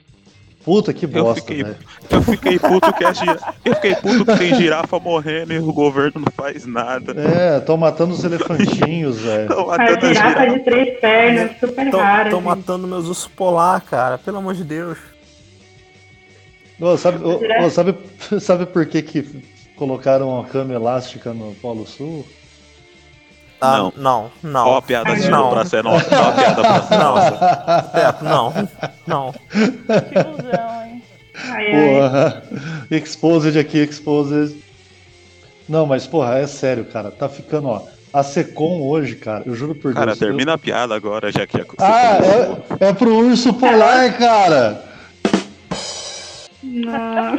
[0.64, 1.76] Puta que Eu bosta, fiquei, velho.
[2.08, 3.12] eu fiquei puto que a
[3.64, 7.20] eu fiquei puto que tem girafa morrendo e o governo não faz nada.
[7.20, 9.48] É, estão matando os elefantinhos, velho.
[9.48, 10.46] Tão A girafa girafa.
[10.50, 12.28] de três pernas, super rara.
[12.28, 14.18] Estão matando meus ursos polar, cara.
[14.18, 14.98] Pelo amor de Deus.
[16.82, 17.94] Ô, sabe, ô, sabe,
[18.40, 19.22] sabe por que, que
[19.76, 22.26] colocaram a cama elástica no Polo Sul?
[23.60, 23.92] Ah, Não.
[23.96, 24.66] não, não.
[24.66, 25.50] Ó a piada de não.
[25.50, 26.08] pra ser nossa.
[26.12, 27.14] Ó a piada pra ser Não.
[27.14, 28.12] nossa.
[28.22, 28.52] Não,
[29.06, 29.32] não.
[29.32, 31.02] Que ilusão, hein?
[31.48, 32.00] Ai, ai.
[32.00, 32.42] Porra,
[32.90, 34.56] exposed aqui, exposed.
[35.68, 37.12] Não, mas porra, é sério, cara.
[37.12, 37.82] Tá ficando, ó.
[38.12, 40.20] A Secom hoje, cara, eu juro por Cara, Deus.
[40.20, 42.64] eu- termina a piada agora, já que você Ah, começou.
[42.80, 44.84] é, é pro urso polar, cara.
[46.72, 47.35] Não.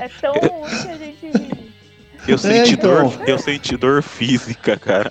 [0.00, 1.72] É tão ruim que a gente ri.
[2.28, 3.08] Eu senti, então.
[3.08, 5.10] dor, eu senti dor física, cara.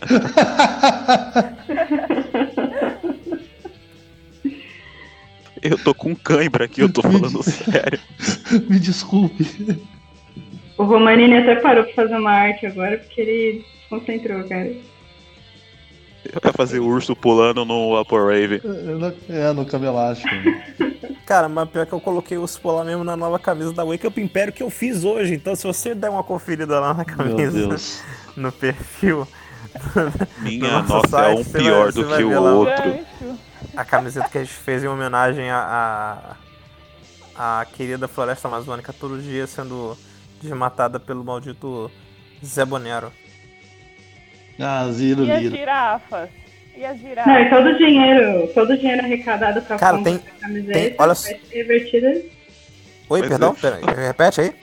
[5.62, 8.00] Eu tô com cãibra aqui, eu tô falando sério.
[8.69, 9.46] Me desculpe.
[10.77, 14.67] O Romanini até parou pra fazer uma arte agora porque ele se concentrou, cara.
[16.23, 18.62] Eu ia fazer urso pulando no Vaporwave.
[19.29, 20.29] É, no cama elástico.
[21.26, 24.06] Cara, mas pior que eu coloquei o urso polar mesmo na nova camisa da Wake
[24.08, 25.34] Up Império que eu fiz hoje.
[25.36, 28.02] Então, se você der uma conferida lá na Meu camisa, Deus.
[28.36, 29.28] no perfil,
[30.40, 32.52] Minha Nossa, nossa é site, um você pior vai- do que o lá.
[32.54, 33.00] outro.
[33.78, 36.36] A camiseta que a gente fez em homenagem à
[37.38, 39.98] a, a querida floresta amazônica, todo dia sendo
[40.42, 41.90] desmatada pelo maldito
[42.44, 43.13] Zé Bonero.
[44.60, 46.30] Ah, Ziro E as girafas?
[46.76, 50.12] E as Não, e todo o dinheiro, todo o dinheiro arrecadado com a Cara, compra
[50.13, 52.08] tem- da camiseta tem- olha vai ser revertido.
[53.10, 53.56] Oi, Mas perdão?
[53.58, 54.54] é- Pera, repete aí.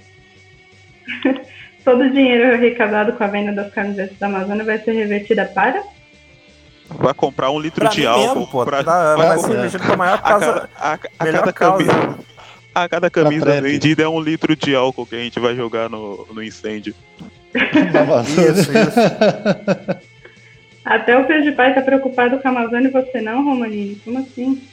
[1.84, 5.82] todo o dinheiro arrecadado com a venda das camisetas da Amazônia vai ser revertida para?
[6.90, 8.26] Vai comprar um litro Pra de álcool.
[8.40, 8.64] mesmo, pô.
[8.64, 10.46] pra- Tá, vai vai ser pra maior a causa.
[10.46, 11.84] cada, a, a melhor cada causa.
[11.84, 12.18] camisa,
[12.74, 16.26] a cada camisa vendida é um litro de álcool que a gente vai jogar no,
[16.32, 16.94] no incêndio.
[17.54, 19.98] Isso, isso.
[20.90, 23.96] Até o PewDiePie tá preocupado com a Amazônia e você não, Romanini?
[23.96, 24.66] Como assim?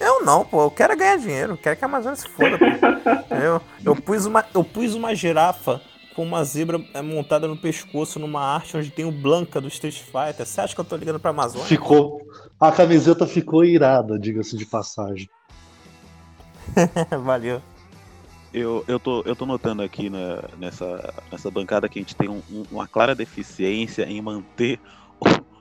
[0.00, 0.64] Eu não, pô.
[0.64, 1.52] Eu quero ganhar dinheiro.
[1.52, 2.64] Eu quero que a Amazônia se foda, pô.
[3.36, 5.80] Eu, eu, pus uma, eu pus uma girafa
[6.16, 10.00] com uma zebra é, montada no pescoço numa arte onde tem o Blanca do Street
[10.00, 10.44] Fighter.
[10.46, 11.66] Você acha que eu tô ligando pra Amazônia?
[11.66, 12.26] Ficou.
[12.58, 15.28] A camiseta ficou irada, diga-se de passagem.
[17.22, 17.62] Valeu.
[18.52, 22.28] Eu, eu, tô, eu tô notando aqui na- nessa, nessa bancada que a gente tem
[22.28, 24.80] um- um- uma clara deficiência em manter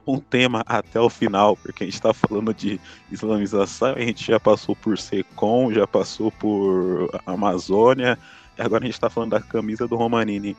[0.07, 2.79] um tema até o final, porque a gente tá falando de
[3.11, 8.17] islamização, a gente já passou por Secom, já passou por Amazônia,
[8.57, 10.55] e agora a gente tá falando da camisa do Romanini.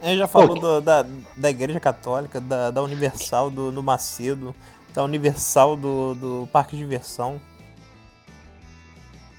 [0.00, 1.04] A gente já falou do- da,
[1.36, 4.54] da Igreja Católica, da, da Universal do, do Macedo,
[4.94, 7.40] da Universal do, do Parque de Diversão.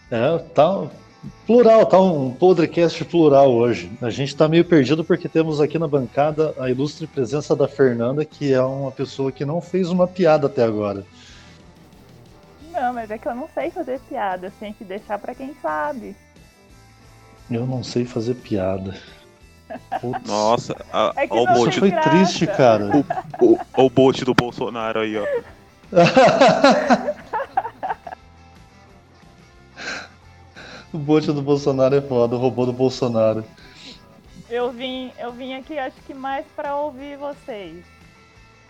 [0.09, 0.87] É, tá
[1.45, 3.91] plural, tá um podcast plural hoje.
[4.01, 8.25] A gente tá meio perdido porque temos aqui na bancada a ilustre presença da Fernanda,
[8.25, 11.05] que é uma pessoa que não fez uma piada até agora.
[12.71, 16.15] Não, mas é que eu não sei fazer piadas, tem que deixar pra quem sabe.
[17.49, 18.95] Eu não sei fazer piada.
[20.01, 20.21] Putz.
[20.27, 23.03] Nossa, a, É o bote, foi triste, cara.
[23.41, 25.25] o, o bote do Bolsonaro aí, ó.
[30.97, 33.43] o bote do Bolsonaro é foda, o robô do Bolsonaro.
[34.49, 37.75] Eu vim, eu vim aqui acho que mais pra ouvir vocês.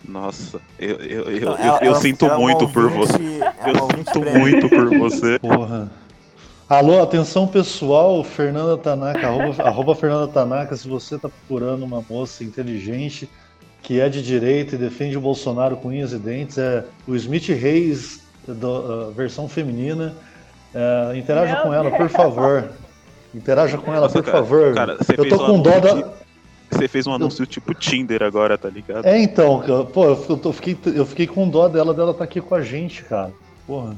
[0.06, 3.40] Nossa, eu, eu, eu, Então, eu, ela- eu ela- sinto ela é muito por você.
[3.40, 5.38] é Eu sinto muito por você.
[5.38, 5.90] Porra.
[6.68, 12.44] Alô, atenção pessoal, Fernanda Tanaka, arroba, arroba Fernanda Tanaka, se você tá procurando uma moça
[12.44, 13.28] inteligente
[13.82, 17.48] que é de direita e defende o Bolsonaro com unhas e dentes, é o Smith
[17.48, 20.14] Reis, do- a versão feminina.
[20.74, 22.70] É, interaja Meu com ela, por favor.
[23.34, 24.74] Interaja com ela, Nossa, por cara, favor.
[24.74, 26.08] cara, você Eu fez tô um com dó anúncio da.
[26.08, 26.18] de-
[26.70, 29.06] Você fez um anúncio tipo Tinder agora, tá ligado?
[29.06, 32.40] É, então, cara, pô, eu, tô- fiquei, eu fiquei com dó dela, dela tá aqui
[32.40, 33.32] com a gente, cara.
[33.66, 33.96] Porra.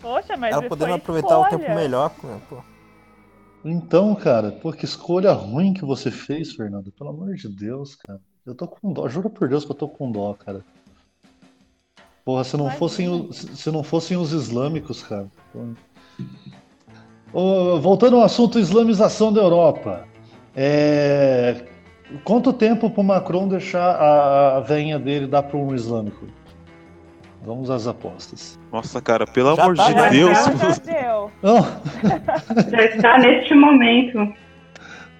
[0.00, 1.58] Poxa, mas Ela podendo aproveitar o escolha.
[1.64, 2.10] tempo melhor,
[2.48, 2.58] pô.
[3.64, 6.90] Então, cara, pô, que escolha ruim que você fez, Fernando.
[6.92, 8.20] Pelo amor de Deus, cara.
[8.46, 10.64] Eu tô com dó, juro por Deus que eu tô com dó, cara.
[12.24, 12.78] Porra, se não Imagina.
[12.78, 15.26] fossem, o- se se não fossem os islâmicos, cara.
[15.52, 15.74] Porra.
[17.32, 20.04] Voltando ao assunto islamização da Europa.
[20.56, 21.56] É,
[22.24, 26.26] Quanto tempo pro Macron deixar a, a veinha dele dar para um islâmico?
[27.44, 28.58] Vamos às apostas.
[28.72, 30.38] Nossa, cara, pelo Já amor tá, de já Deus.
[30.38, 31.30] Já, já deu.
[31.42, 31.66] Não,
[32.70, 34.32] Já está neste momento.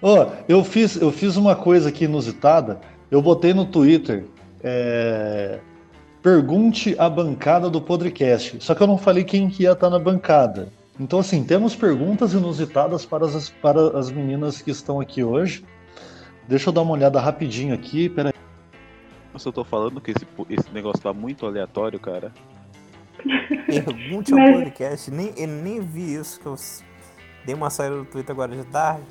[0.00, 2.80] Ó, eu fiz, eu fiz uma coisa aqui inusitada.
[3.10, 4.24] Eu botei no Twitter.
[4.62, 5.58] é,
[6.22, 8.56] Pergunte a bancada do podcast.
[8.60, 10.68] Só que eu não falei quem que ia estar na bancada.
[10.98, 15.64] Então, assim, temos perguntas inusitadas para as, para as meninas que estão aqui hoje.
[16.48, 18.08] Deixa eu dar uma olhada rapidinho aqui.
[18.08, 18.32] Peraí.
[19.32, 22.32] Nossa, eu tô falando que esse, esse negócio tá muito aleatório, cara.
[23.66, 25.10] Pergunte ao Mas- podcast.
[25.10, 26.56] Nem, eu nem vi isso, que eu
[27.44, 29.02] dei uma saída do Twitter agora de tarde.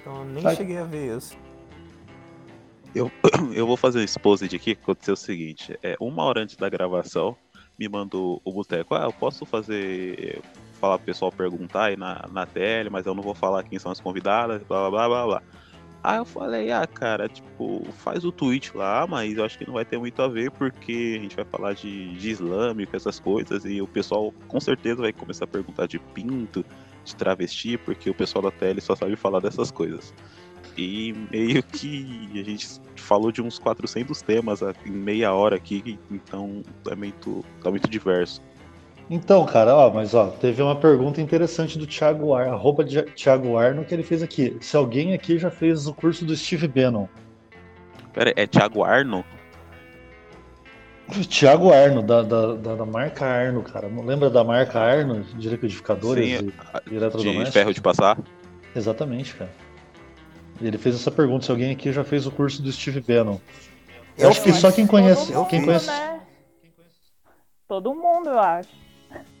[0.00, 0.54] Então eu nem Vai.
[0.54, 1.36] cheguei a ver isso.
[3.52, 5.78] Eu vou fazer um exposit aqui, que aconteceu o seguinte.
[5.82, 7.36] É, uma hora antes da gravação,
[7.78, 10.40] me mandou o Boteco, ah, eu posso fazer.
[10.76, 13.90] Falar pro pessoal perguntar aí na, na tele, mas eu não vou falar quem são
[13.90, 15.42] as convidadas, blá blá blá blá.
[16.02, 19.74] Aí eu falei, ah, cara, tipo, faz o tweet lá, mas eu acho que não
[19.74, 23.64] vai ter muito a ver, porque a gente vai falar de, de islâmico, essas coisas,
[23.64, 26.64] e o pessoal com certeza vai começar a perguntar de pinto,
[27.04, 30.14] de travesti, porque o pessoal da tele só sabe falar dessas coisas.
[30.78, 36.62] E meio que a gente falou de uns 400 temas em meia hora aqui, então
[36.88, 38.40] é muito, tá muito diverso.
[39.08, 43.84] Então, cara, ó, mas ó, teve uma pergunta interessante do Thiago Ar, arroba Thiago Arno,
[43.84, 44.56] que ele fez aqui.
[44.60, 47.06] Se alguém aqui já fez o curso do Steve Bannon.
[48.12, 49.24] Pera, é Thiago Arno?
[51.28, 53.86] Thiago Arno, da, da, da, da marca Arno, cara.
[53.86, 56.52] Lembra da marca Arno, de liquidificadores Sim,
[56.90, 58.18] e De ferro de passar?
[58.74, 59.50] Exatamente, cara.
[60.60, 63.38] Ele fez essa pergunta, se alguém aqui já fez o curso do Steve Bannon.
[64.18, 66.20] Eu acho que só quem conhece, Todo quem mundo, conhece né?
[67.68, 68.85] Todo mundo, eu acho.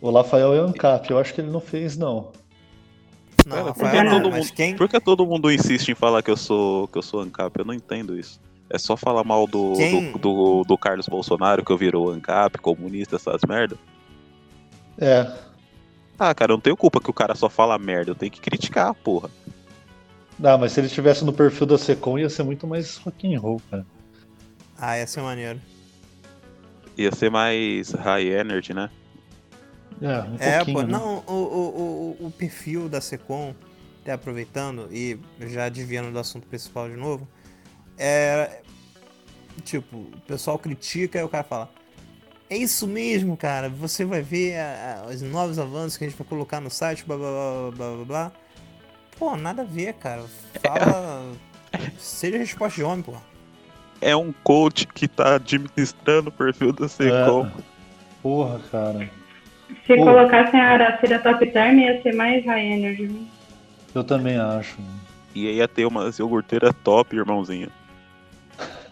[0.00, 2.32] O Rafael é Ancap, eu acho que ele não fez, não.
[3.46, 6.22] Não, Rafael, por que não, todo mundo- quem, Por que todo mundo insiste em falar
[6.22, 7.58] que eu sou que eu sou ANCAP?
[7.58, 8.40] Eu não entendo isso.
[8.68, 12.58] É só falar mal do, Quem- do, do, do Carlos Bolsonaro, que eu virou ANCAP,
[12.58, 13.76] comunista, essas merda.
[14.98, 15.30] É,
[16.18, 18.40] Ah, cara, eu não tenho culpa que o cara só fala merda, eu tenho que
[18.40, 19.30] criticar, porra.
[20.42, 23.38] Ah, mas se ele estivesse no perfil da Secom, ia ser muito mais rock and
[23.38, 23.86] roll, cara.
[24.78, 25.60] Ah, ia ser maneiro.
[26.98, 28.90] Ia ser mais high energy, né?
[30.00, 30.88] É, um É, pô, né?
[30.92, 33.54] não, o, o, o, o perfil da Secom,
[34.02, 37.26] até aproveitando e já desviando do assunto principal de novo,
[37.98, 38.60] é.
[39.64, 41.70] Tipo, o pessoal critica e o cara fala:
[42.50, 46.18] É isso mesmo, cara, você vai ver a- a- os novos avanços que a gente
[46.18, 48.32] vai colocar no site, blá blá blá blá blá blá.
[49.18, 50.24] Pô, nada a ver, cara.
[50.62, 51.32] Fala.
[51.98, 53.14] Seja resposta de homem, pô.
[54.00, 57.46] É um coach que tá administrando o perfil da Secom.
[57.46, 57.62] É.
[58.22, 59.10] Porra, cara.
[59.86, 60.04] Se Pô.
[60.04, 63.06] colocassem a Aracida top term, ia ser mais high energy.
[63.06, 63.20] viu?
[63.94, 64.76] Eu também acho.
[65.34, 67.68] E aí ia ter uma iogurteira top, irmãozinho.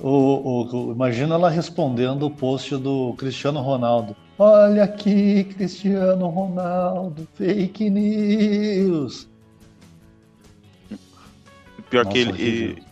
[0.00, 4.16] O, o- o- imagina ela respondendo o post do Cristiano Ronaldo.
[4.38, 9.28] Olha aqui, Cristiano Ronaldo, fake news.
[11.90, 12.30] Pior Nossa, que ele.
[12.32, 12.84] horrível.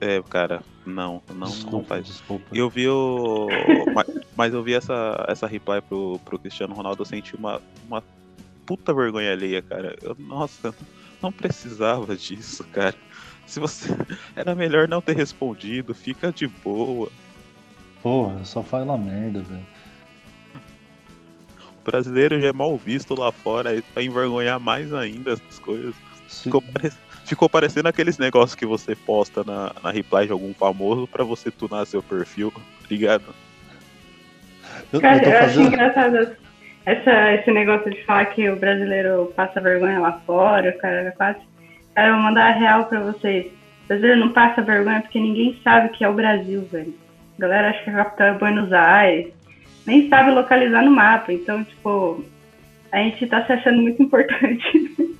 [0.00, 2.06] É, cara, não, não, não desculpa, faz.
[2.06, 2.44] desculpa.
[2.52, 3.46] Eu vi o.
[4.40, 8.02] ma- Mas eu vi essa, essa reply pro, pro Cristiano Ronaldo, eu senti uma, uma
[8.66, 9.96] puta vergonha alheia, cara.
[10.02, 10.74] Eu, nossa,
[11.22, 12.94] não precisava disso, cara.
[13.46, 13.88] Se você.
[14.34, 17.10] Era melhor não ter respondido, fica de boa.
[18.02, 19.66] Porra, só fala merda, velho.
[21.78, 25.94] O brasileiro já é mal visto lá fora, aí vai envergonhar mais ainda essas coisas.
[26.28, 26.92] Se- Ficou, pare-
[27.24, 31.50] ficou parecendo aqueles negócios que você posta na, na reply de algum famoso pra você
[31.50, 32.50] tunar seu perfil,
[32.82, 33.34] tá ligado?
[34.92, 35.66] Eu, eu Cara, eu acho fazendo.
[35.68, 36.36] engraçado
[36.86, 41.10] essa, esse negócio de falar que o brasileiro passa vergonha lá fora, o cara é
[41.12, 41.38] quase.
[41.94, 43.46] Cara, eu vou mandar a real pra vocês.
[43.84, 46.94] O brasileiro não passa vergonha porque ninguém sabe que é o Brasil, velho.
[47.38, 49.32] A galera acha que a capital é Buenos Aires,
[49.86, 51.32] nem sabe localizar no mapa.
[51.32, 52.24] Então, tipo,
[52.92, 55.16] a gente tá se achando muito importante.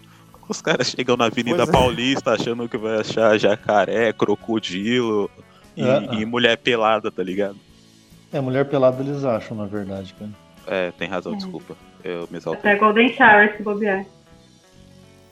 [0.48, 1.66] Os caras chegam na Avenida é.
[1.70, 5.30] Paulista achando que vai achar jacaré, crocodilo
[5.76, 6.14] e, É.
[6.20, 7.56] e mulher pelada, tá ligado?
[8.33, 10.31] É, mulher pelada eles acham, na verdade, cara.
[10.66, 11.37] É, tem razão, É.
[11.37, 11.74] desculpa.
[12.05, 12.70] Eu me exaltei.
[12.70, 14.05] Até Golden Shower se bobear.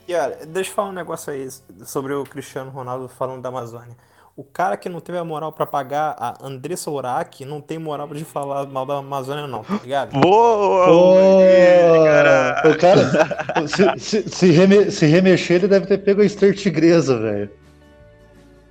[0.06, 1.48] E olha, deixa eu falar um negócio aí
[1.84, 3.96] sobre o Cristiano Ronaldo falando da Amazônia.
[4.34, 8.06] O cara que não teve a moral pra pagar a Andressa Urach não tem moral
[8.08, 10.18] de falar mal da Amazônia, não, tá ligado?
[10.18, 10.86] Boa!
[10.86, 12.62] Luiz, cara!
[12.64, 17.18] o cara, se, se, se, reme- se remexer, ele deve ter pego a Esther Tigresa,
[17.18, 17.50] velho.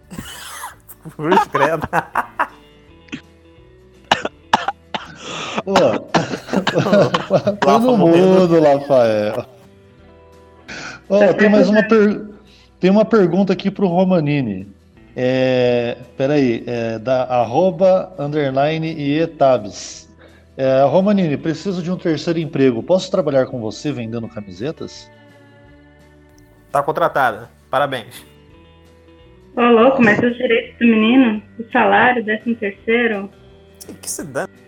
[1.16, 1.88] Cruz credo.
[7.66, 9.46] Lafa no mundo, Rafael.
[11.10, 12.26] Ó, tem mais uma per...
[12.80, 14.68] tem uma pergunta aqui pro Romanini.
[15.16, 20.08] É, peraí, é da arroba underline e etabs.
[20.56, 22.84] É, Romanini, preciso de um terceiro emprego.
[22.84, 25.10] Posso trabalhar com você vendendo camisetas?
[26.72, 27.50] Tá contratada.
[27.70, 28.26] Parabéns.
[29.56, 33.30] Ô, louco, mas os direitos do menino, o salário, décimo terceiro,
[33.86, 34.67] Que, que se dane.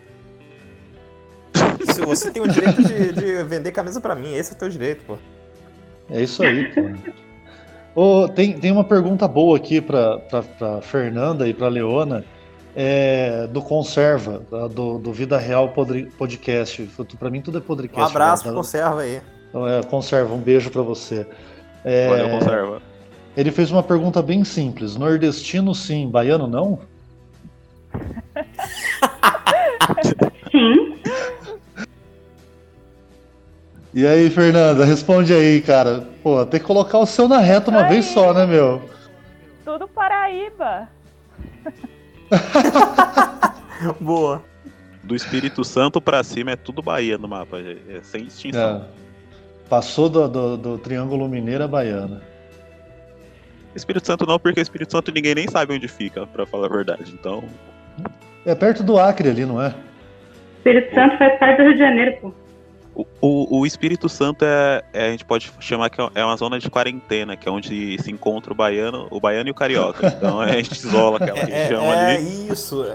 [1.93, 4.69] Se você tem o direito de, de vender camisa pra mim, esse é o teu
[4.69, 5.17] direito, pô.
[6.09, 6.81] É isso aí, pô.
[7.95, 12.23] Ô, tem, tem uma pergunta boa aqui pra, pra, pra Fernanda e pra Leona.
[12.75, 14.41] é, do Conserva,
[14.73, 15.69] do, do Vida Real
[16.17, 16.89] Podcast.
[17.17, 18.01] Pra mim tudo é podcast.
[18.01, 18.53] Um abraço, né?
[18.53, 19.21] conserva aí.
[19.49, 21.25] Então, é, conserva, um beijo pra você.
[21.83, 22.81] É, Valeu, conserva.
[23.35, 26.79] ele fez uma pergunta bem simples: nordestino sim, baiano não?
[33.93, 36.07] E aí, Fernanda, responde aí, cara.
[36.21, 37.89] Pô, tem que colocar o seu na reta uma Aí.
[37.89, 38.87] vez só, né, meu?
[39.65, 40.87] Tudo Paraíba.
[43.99, 44.43] Boa.
[45.03, 48.85] Do Espírito Santo pra cima é tudo Bahia no mapa, é sem extinção.
[48.95, 49.67] É.
[49.67, 52.21] Passou do, do, do Triângulo Mineiro a Baiana.
[53.75, 57.11] Espírito Santo não, porque Espírito Santo ninguém nem sabe onde fica, pra falar a verdade.
[57.13, 57.43] Então,
[58.45, 59.73] É perto do Acre ali, não é?
[60.57, 62.33] Espírito Santo faz parte do Rio de Janeiro, pô.
[63.21, 63.23] O,
[63.55, 66.69] o, o Espírito Santo é, é- a gente pode chamar que é uma zona de
[66.69, 70.07] quarentena, que é onde se encontra o baiano, o baiano e o carioca.
[70.07, 72.49] Então a gente isola aquela É, região é ali.
[72.51, 72.85] isso.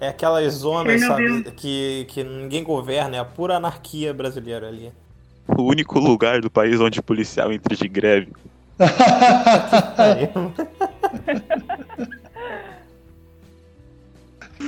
[0.00, 4.92] É aquelas zonas, sabe, que, que ninguém governa, é a pura anarquia brasileira ali.
[5.46, 8.32] O único lugar do país onde o policial entra de greve.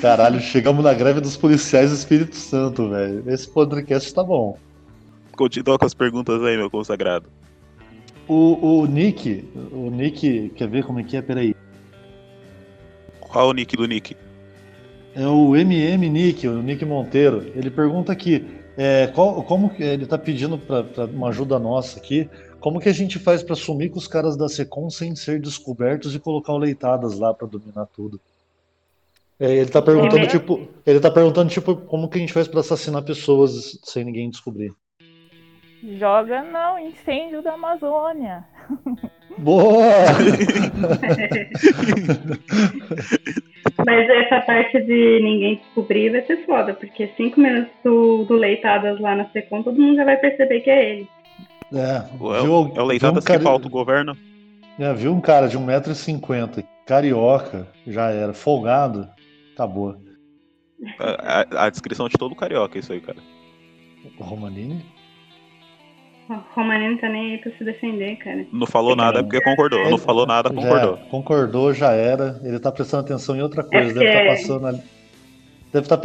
[0.01, 3.23] Caralho, chegamos na greve dos policiais do Espírito Santo, velho.
[3.27, 4.59] Esse podcast tá bom.
[5.37, 7.27] Continua com as perguntas aí, meu consagrado.
[8.29, 11.23] O, o Nick, o Nick, quer ver como é que é?
[11.23, 11.55] Peraí.
[13.21, 14.17] Qual é o nick do nick?
[15.15, 17.51] É o MM Nick, o Nick Monteiro.
[17.55, 18.45] Ele pergunta aqui,
[18.77, 22.29] é, qual- como que ele tá pedindo pra, pra uma ajuda nossa aqui,
[22.61, 26.15] como que a gente faz pra sumir com os caras da Secom sem ser descobertos
[26.15, 28.21] e colocar o Leitadas lá pra dominar tudo?
[29.39, 32.47] É, ele tá perguntando, Primeiro- tipo, ele tá perguntando, tipo, como que a gente faz
[32.49, 34.73] pra assassinar pessoas sem ninguém descobrir.
[35.99, 38.45] Joga não, incêndio da Amazônia.
[39.39, 39.85] Boa!
[43.87, 49.01] Mas essa parte de ninguém descobrir vai ser foda, porque cinco minutos do, do Leitadas
[49.01, 51.09] lá na Secom, todo mundo já vai perceber que é ele.
[51.73, 52.01] É, É,
[52.43, 54.17] viu, o- é o um Leitadas cara, que falta o governo.
[54.79, 59.09] é, viu um cara de 1,50m, carioca, já era, folgado,
[59.55, 59.97] acabou.
[60.99, 63.19] A, a- a descrição de todo carioca, isso aí, cara.
[64.19, 64.85] O Romanini?
[66.29, 68.47] O Romaninho não tá nem aí pra se defender, cara.
[68.51, 69.91] Não falou nada é porque concordou.
[69.91, 70.97] Não falou nada, Já concordou.
[70.97, 72.41] era, concordou, já era.
[72.43, 73.93] Ele tá prestando atenção em outra coisa.
[73.93, 74.81] Deve porque- estar passando ali.
[75.73, 75.97] Deve estar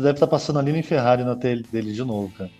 [0.00, 2.50] deve tá passando ali no Ferrari na tele dele de novo, cara.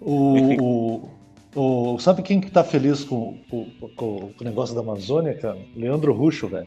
[0.00, 1.10] O,
[1.54, 5.34] o, o- sabe quem que tá feliz com, com- com- com o negócio da Amazônia,
[5.34, 5.58] cara?
[5.76, 6.66] Leandro Ruxo, velho.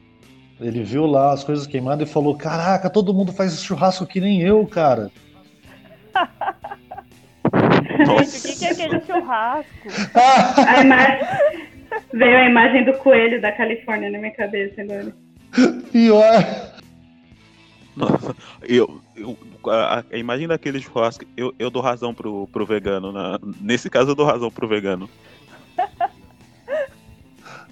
[0.62, 4.42] Ele viu lá as coisas queimadas e falou: Caraca, todo mundo faz churrasco que nem
[4.42, 5.12] eu, cara.
[8.06, 9.88] Gente, o que, que é aquele churrasco?
[10.68, 11.28] A imagem.
[12.14, 15.14] Veio a imagem do coelho da Califórnia na minha cabeça agora.
[15.92, 16.34] Pior.
[17.96, 19.38] Nossa, eu, eu-
[19.68, 23.12] a, a imagem daquele churrasco, eu, eu dou razão pro, pro vegano.
[23.12, 25.10] na- nesse caso, eu dou razão pro vegano.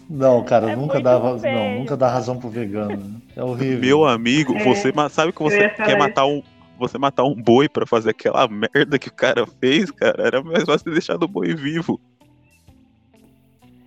[0.10, 3.22] Não, cara, É nunca dá, não, nunca dá razão pro vegano.
[3.36, 3.80] É horrível.
[3.80, 6.42] Meu amigo, É, você sabe que você quer matar um.
[6.78, 10.64] Você matar um boi pra fazer aquela merda que o cara fez, cara, era mais
[10.64, 12.00] fácil ter deixado o boi vivo.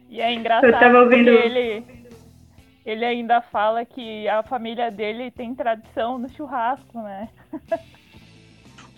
[0.09, 1.85] E é engraçado Eu tava ouvindo- ele,
[2.85, 7.29] ele ainda fala que a família dele tem tradição no churrasco, né?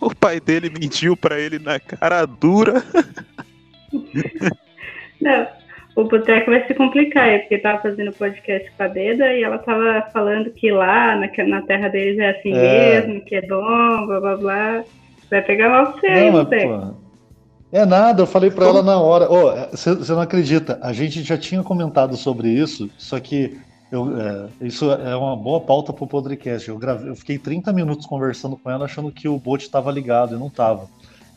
[0.01, 2.83] O pai dele mentiu pra ele na cara dura.
[5.21, 5.47] Não,
[5.95, 9.59] o boteco vai se complicar, é porque tava fazendo podcast com a Deda e ela
[9.59, 13.01] tava falando que lá na, na terra deles é assim É.
[13.07, 14.85] mesmo, que é dom, blá blá blá.
[15.31, 16.97] Vai pegar mal você aí, boteco.
[17.73, 19.27] é nada, eu falei pra ela na hora.
[19.71, 23.59] Você não acredita, a gente já tinha comentado sobre isso, só que
[23.91, 26.67] eu, é, isso é uma boa pauta pro podcast.
[26.67, 30.35] Eu, gravei, eu fiquei 30 minutos conversando com ela achando que o bot estava ligado
[30.35, 30.89] e não tava.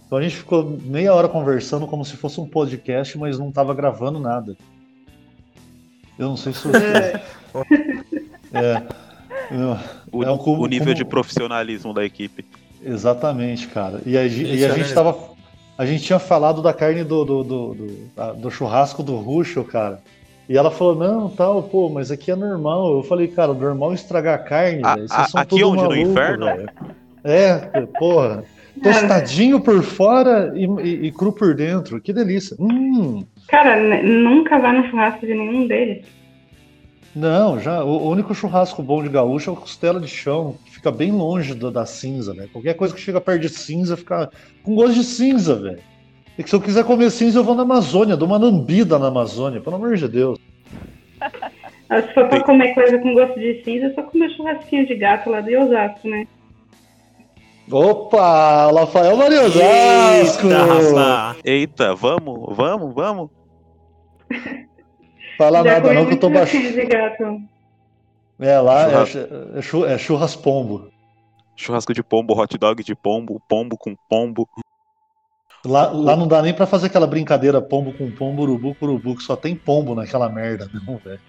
[0.06, 3.74] Então a gente ficou meia hora conversando como se fosse um podcast, mas não tava
[3.74, 4.56] gravando nada.
[6.18, 6.78] Eu não sei se você.
[8.54, 8.82] É.
[9.52, 9.78] Eu-
[10.12, 12.46] O, É um como- o nível como- de profissionalismo da equipe.
[12.84, 14.00] Exatamente, cara.
[14.06, 14.94] E a, e a gente né?
[14.96, 15.18] tava.
[15.78, 20.00] A gente tinha falado da carne do, do, do, do, do churrasco do Ruxo, cara.
[20.48, 22.94] E ela falou, não, tal, pô, mas aqui é normal.
[22.98, 25.84] Eu falei, cara, normal é estragar a carne, A- a- aqui tudo onde?
[25.84, 26.46] No maluco, inferno?
[26.46, 26.70] velho.
[27.24, 27.58] É,
[28.00, 28.44] porra.
[28.82, 32.00] Tostadinho por fora e, e- e cru por dentro.
[32.02, 32.56] Que delícia.
[32.60, 33.24] Hum.
[33.48, 36.06] Cara, nunca vá no churrasco de nenhum deles.
[37.16, 37.84] Não, já.
[37.84, 41.54] O único churrasco bom de gaúcho é o costela de chão, que fica bem longe
[41.54, 42.48] do- da cinza, né?
[42.52, 44.30] Qualquer coisa que chega perto de cinza fica
[44.64, 45.80] com gosto de cinza, velho.
[46.38, 49.08] E que se eu quiser comer cinza, eu vou na Amazônia, dou uma lambida na
[49.08, 50.38] Amazônia, pelo amor de Deus.
[51.22, 55.30] Se for pra comer coisa com gosto de cinza, é só comer churrasquinho de gato
[55.30, 56.28] lá de Osasco, né?
[57.72, 60.48] Opa, Rafael Maria Osasco!
[60.48, 61.36] Eita.
[61.44, 63.30] Eita, vamos, vamos, vamos.
[65.38, 67.50] Fala Já nada não que eu tô baixando.
[68.40, 69.06] É lá, é,
[69.62, 69.86] Churrasco.
[69.86, 70.90] é, é churras pombo.
[71.56, 74.48] Churrasco de pombo, hot dog de pombo, pombo com pombo.
[75.66, 79.16] Lá, lá não dá nem pra fazer aquela brincadeira pombo com pombo, urubu com urubu,
[79.16, 81.20] que só tem pombo naquela merda, não, velho.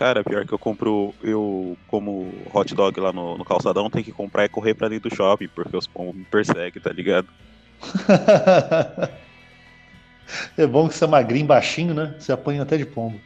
[0.00, 4.10] Cara, pior que eu compro, eu como hot dog lá no, no calçadão, tem que
[4.10, 7.28] comprar e correr pra dentro do shopping, porque os pombos me perseguem, tá ligado?
[10.56, 12.14] é bom que você é magrinho, baixinho, né?
[12.18, 13.20] Você apanha até de pombo.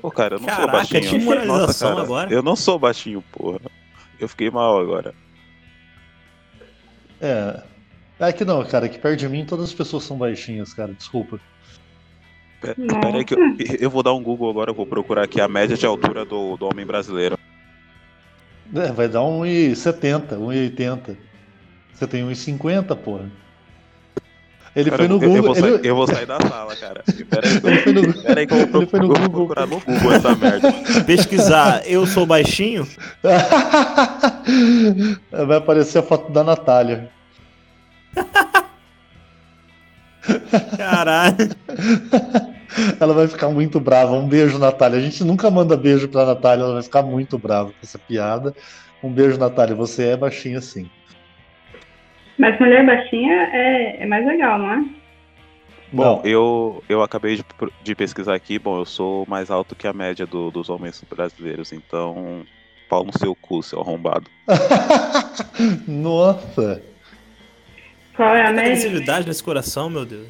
[0.00, 1.10] Pô, cara, eu não sou Caraca, baixinho.
[1.10, 2.32] que moralização Nossa, cara, agora.
[2.32, 3.60] Eu não sou baixinho, porra.
[4.18, 5.14] Eu fiquei mal agora.
[7.20, 7.62] É.
[8.18, 11.38] É que não, cara, que perto de mim todas as pessoas são baixinhas, cara, desculpa.
[12.74, 13.38] Pera, aí que eu,
[13.80, 16.56] eu vou dar um Google agora, eu vou procurar aqui a média de altura do,
[16.56, 17.38] do homem brasileiro.
[18.74, 21.16] É, vai dar 1,70, 1,80.
[21.92, 23.30] Você tem 1,50, porra.
[24.74, 25.42] Ele Cara, foi no eu, eu Google.
[25.44, 27.04] vou sair, ele, eu vou sair da sala, cara.
[27.30, 29.00] Pera aí, que ele foi no, eu- pera aí que eu vou, no eu vou
[29.08, 29.30] Google.
[29.30, 30.72] procurar no Google essa merda.
[31.06, 32.84] Pesquisar, eu sou baixinho?
[35.30, 37.08] Vai aparecer a foto da Natália.
[40.76, 41.50] Caralho.
[43.00, 44.12] Ela vai ficar muito brava.
[44.12, 44.98] Um beijo, Natália.
[44.98, 48.54] A gente nunca manda beijo pra Natália, ela vai ficar muito brava com essa piada.
[49.02, 49.74] Um beijo, Natália.
[49.74, 50.88] Você é baixinha sim.
[52.38, 54.84] Mas mulher baixinha é, é mais legal, não é?
[55.92, 56.22] Bom, Não.
[56.24, 57.44] eu, eu acabei de,
[57.84, 58.58] de pesquisar aqui.
[58.58, 62.42] Bom, eu sou mais alto que a média do- dos homens brasileiros, então.
[62.88, 64.26] Pau no seu cu, seu arrombado.
[65.88, 66.82] Nossa.
[68.16, 68.76] Qual é a média?
[68.76, 70.28] sensibilidade nesse coração, meu Deus.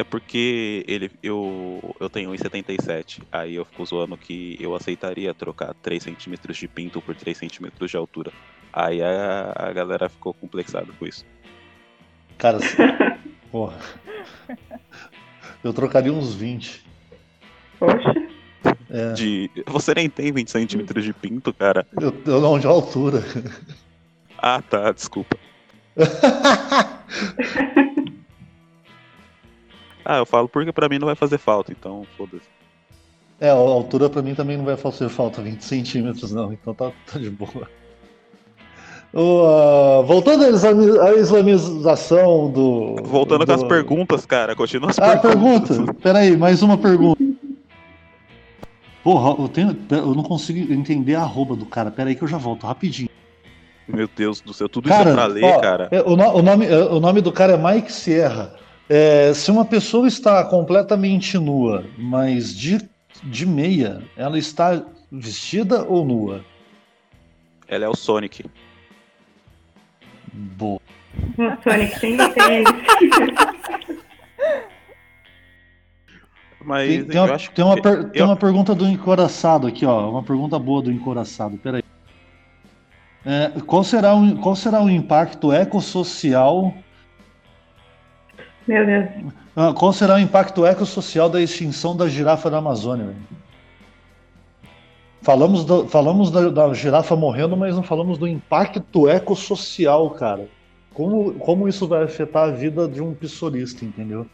[0.00, 3.20] É porque ele, eu, eu tenho 1,77.
[3.30, 7.90] Aí eu fico zoando que eu aceitaria trocar 3 centímetros de pinto por 3 centímetros
[7.90, 8.32] de altura.
[8.72, 11.26] Aí a, a galera ficou complexada com isso.
[12.38, 12.56] Cara,
[13.52, 13.76] porra.
[15.62, 16.82] Eu trocaria uns 20.
[17.78, 18.14] Poxa.
[18.88, 21.86] É, De, você nem tem 20 centímetros de pinto, cara.
[22.00, 23.22] eu, eu não de altura.
[24.38, 25.36] Ah, tá, desculpa.
[30.12, 32.42] Ah, eu falo porque pra mim não vai fazer falta, então foda-se.
[33.40, 36.90] É, a altura pra mim também não vai fazer falta 20 centímetros, não, então tá,
[37.06, 37.68] tá de boa.
[39.14, 42.96] Ah, voltando à islami- à islamização do.
[43.04, 43.46] Voltando do...
[43.46, 45.76] com as perguntas, cara, continua as Ah, perguntas.
[45.76, 45.94] pergunta!
[45.94, 47.22] Peraí, mais uma pergunta.
[49.04, 51.90] Porra, eu, tenho, eu não consigo entender a arroba do cara.
[51.90, 53.08] Peraí que eu já volto, rapidinho.
[53.88, 55.88] Meu Deus do céu, tudo isso é Cara, pra ler, ó, cara.
[55.90, 58.59] é, o, no- o nome, é, o nome do cara é Mike Sierra.
[58.92, 62.80] É, se uma pessoa está completamente nua, mas de,
[63.22, 64.82] de meia, ela está
[65.12, 66.44] vestida ou nua?
[67.68, 68.44] Ela é o Sonic.
[70.32, 70.80] Boa.
[71.38, 72.64] O Sonic tem tênis.
[76.62, 78.86] Mas Tem, tem eu uma, acho tem uma que- per- tem eu- uma pergunta do
[78.86, 80.10] encoraçado aqui, ó.
[80.10, 81.56] Uma pergunta boa do encoraçado.
[81.56, 81.82] Peraí.
[83.24, 86.74] É, qual, será o, qual será o impacto ecossocial?
[88.70, 89.32] Meu Deus.
[89.56, 93.06] ah, qual será o impacto ecossocial da extinção da girafa da Amazônia?
[93.06, 93.18] velho?
[95.22, 100.48] Falamos, do- falamos da, da girafa morrendo, mas não falamos do impacto ecossocial, cara.
[100.94, 104.26] Como, como isso vai afetar a vida de um pissolista, entendeu?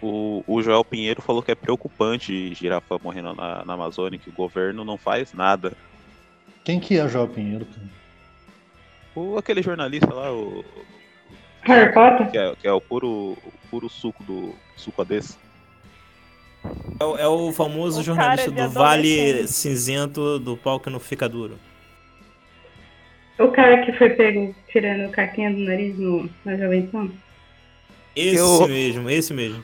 [0.00, 4.32] O, o Joel Pinheiro falou que é preocupante girafa morrendo na, na Amazônia, que o
[4.32, 5.72] governo não faz nada.
[6.64, 7.66] Quem que é João Pinheiro?
[7.66, 7.86] cara?
[9.14, 10.64] O, aquele jornalista lá, o,
[11.66, 12.30] Harry Potter?
[12.30, 15.36] que, é, que é o puro, o puro suco do suco desse.
[16.98, 19.52] É, o- é o famoso O jornalista cara de do Vale adolescente.
[19.52, 21.58] Cinzento do pau que não fica duro.
[23.38, 27.08] O cara que foi pego tirando caquinha do nariz no, na Jovem Pan?
[28.14, 29.62] Esse Eu- mesmo, esse mesmo.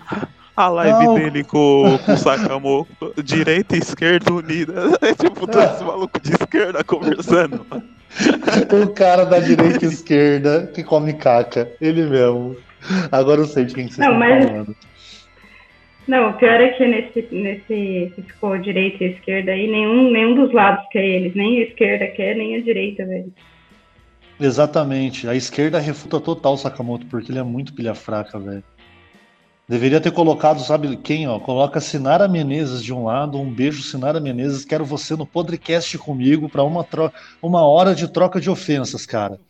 [0.55, 1.14] A live Não.
[1.14, 4.74] dele com, com o Sakamoto, direita e esquerda unida.
[5.00, 7.64] É tipo dois malucos de esquerda conversando.
[8.82, 11.70] O cara da direita e esquerda que come caca.
[11.80, 12.56] Ele mesmo.
[13.10, 14.76] Agora eu sei de quem que vocês Não, estão mas- falando.
[16.08, 20.34] Não, o pior é que nesse, nesse que ficou direita e esquerda aí, nenhum, nenhum
[20.34, 21.32] dos lados quer eles.
[21.34, 23.32] Nem a esquerda quer, nem a direita, velho.
[24.40, 25.28] Exatamente.
[25.28, 28.64] A esquerda refuta total o Sakamoto, porque ele é muito pilha fraca, velho.
[29.72, 31.40] Deveria ter colocado, sabe quem, ó?
[31.40, 36.46] Coloca Sinara Menezes de um lado, um beijo Sinara Menezes, quero você no podcast comigo
[36.46, 36.86] para uma,
[37.40, 39.40] uma hora de troca de ofensas, cara.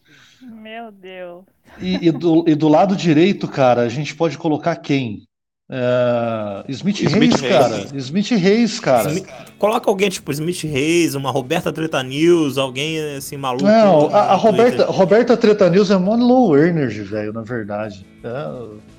[0.41, 1.43] Meu Deus.
[1.81, 5.25] E, e do, e do lado direito, cara, a gente pode colocar quem?
[5.69, 7.53] É, Smith, Smith Reis, Reis.
[7.53, 7.87] cara.
[7.99, 9.11] Smith Reis, cara.
[9.11, 9.27] Smi-
[9.59, 13.65] Coloca alguém tipo Smith Reis, uma Roberta Treta News, alguém assim maluco.
[13.65, 14.35] Não, a, a.
[14.37, 18.07] Roberta, Roberta Treta News é mó low energy, velho, na verdade.
[18.23, 18.92] É,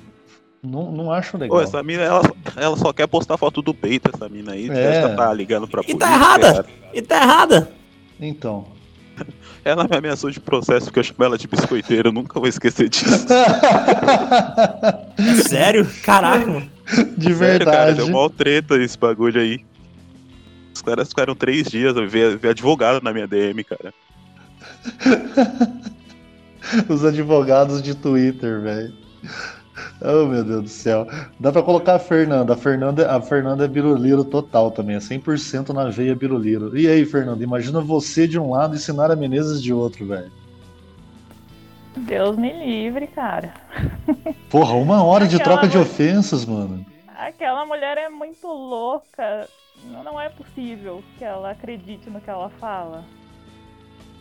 [0.64, 1.58] não, não acho legal.
[1.58, 2.22] Ô, essa mina, ela,
[2.56, 4.68] ela só quer postar foto do peito, essa mina aí.
[4.70, 5.02] É.
[5.02, 5.98] Já tá ligando pra E polícia.
[6.00, 6.52] tá errada!
[6.54, 6.66] cara.
[6.92, 7.70] E tá errada!
[8.20, 8.66] Então.
[9.64, 12.08] Ela me ameaçou de processo porque eu chamo ela de biscoiteira.
[12.08, 13.26] Eu nunca vou esquecer disso.
[15.16, 15.88] É sério?
[16.02, 16.70] Caraca, mano.
[17.16, 17.96] De Sério, cara, verdade.
[17.96, 19.64] deu mó treta esse bagulho aí.
[20.74, 23.94] Os caras ficaram três dias, eu vi, vi advogado na minha DM, cara.
[26.88, 28.92] Os advogados de Twitter, velho.
[30.00, 31.06] Oh, meu Deus do céu.
[31.38, 32.54] Dá pra colocar a Fernanda.
[32.54, 34.96] A Fernanda, a Fernanda é biruliro total também.
[34.96, 36.76] É 100% na veia biruliro.
[36.76, 37.42] E aí, Fernanda?
[37.42, 40.30] Imagina você de um lado e Sinara Menezes de outro, velho.
[41.96, 43.54] Deus me livre, cara.
[44.50, 46.84] Porra, uma hora de troca de ofensas, mano.
[47.16, 49.48] Aquela mulher é muito louca.
[50.04, 53.04] Não é possível que ela acredite no que ela fala.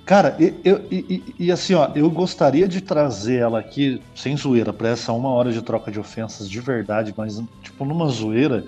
[0.05, 4.73] Cara, e, eu- e- e- assim, ó, eu gostaria de trazer ela aqui, sem zoeira,
[4.73, 8.65] pra essa uma hora de troca de ofensas de verdade, mas, tipo, numa zoeira,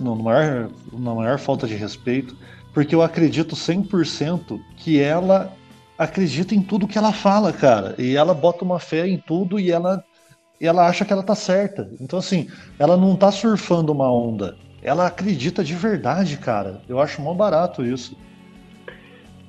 [0.00, 2.34] no maior, na maior falta de respeito,
[2.72, 5.52] porque eu acredito 100% que ela
[5.98, 9.70] acredita em tudo que ela fala, cara, e ela bota uma fé em tudo e
[9.70, 10.02] ela,
[10.60, 11.90] ela acha que ela tá certa.
[12.00, 12.48] Então, assim,
[12.78, 16.82] ela não tá surfando uma onda, ela acredita de verdade, cara.
[16.88, 18.16] Eu acho mó barato isso.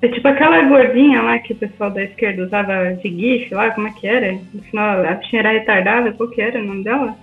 [0.02, 3.88] É tipo aquela gordinha lá que o pessoal da esquerda usava de GIF lá, como
[3.88, 4.32] é que era?
[4.54, 7.16] No final, a bichinha era retardada, qual que era o nome dela?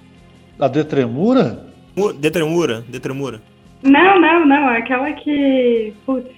[0.58, 1.66] A Detremura?
[1.96, 3.40] Mu- Detremura, Detremura.
[3.82, 5.92] Não, não, não, aquela que.
[6.04, 6.28] Putz.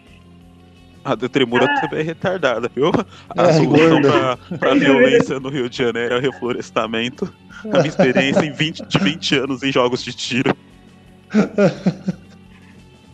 [1.04, 1.80] A Detremura Ah.
[1.80, 2.90] também é retardada, viu?
[3.36, 7.32] A É, solução pra, pra violência no Rio de Janeiro é o reflorestamento.
[7.64, 10.54] A minha experiência em 20, de 20 anos em jogos de tiro.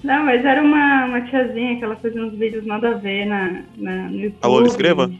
[0.03, 3.63] Não, mas era uma, uma tiazinha que ela fazia uns vídeos nada a ver na,
[3.77, 4.39] na, no YouTube.
[4.43, 5.11] A Lola Escreva?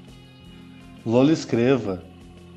[1.07, 2.03] Lola Escreva.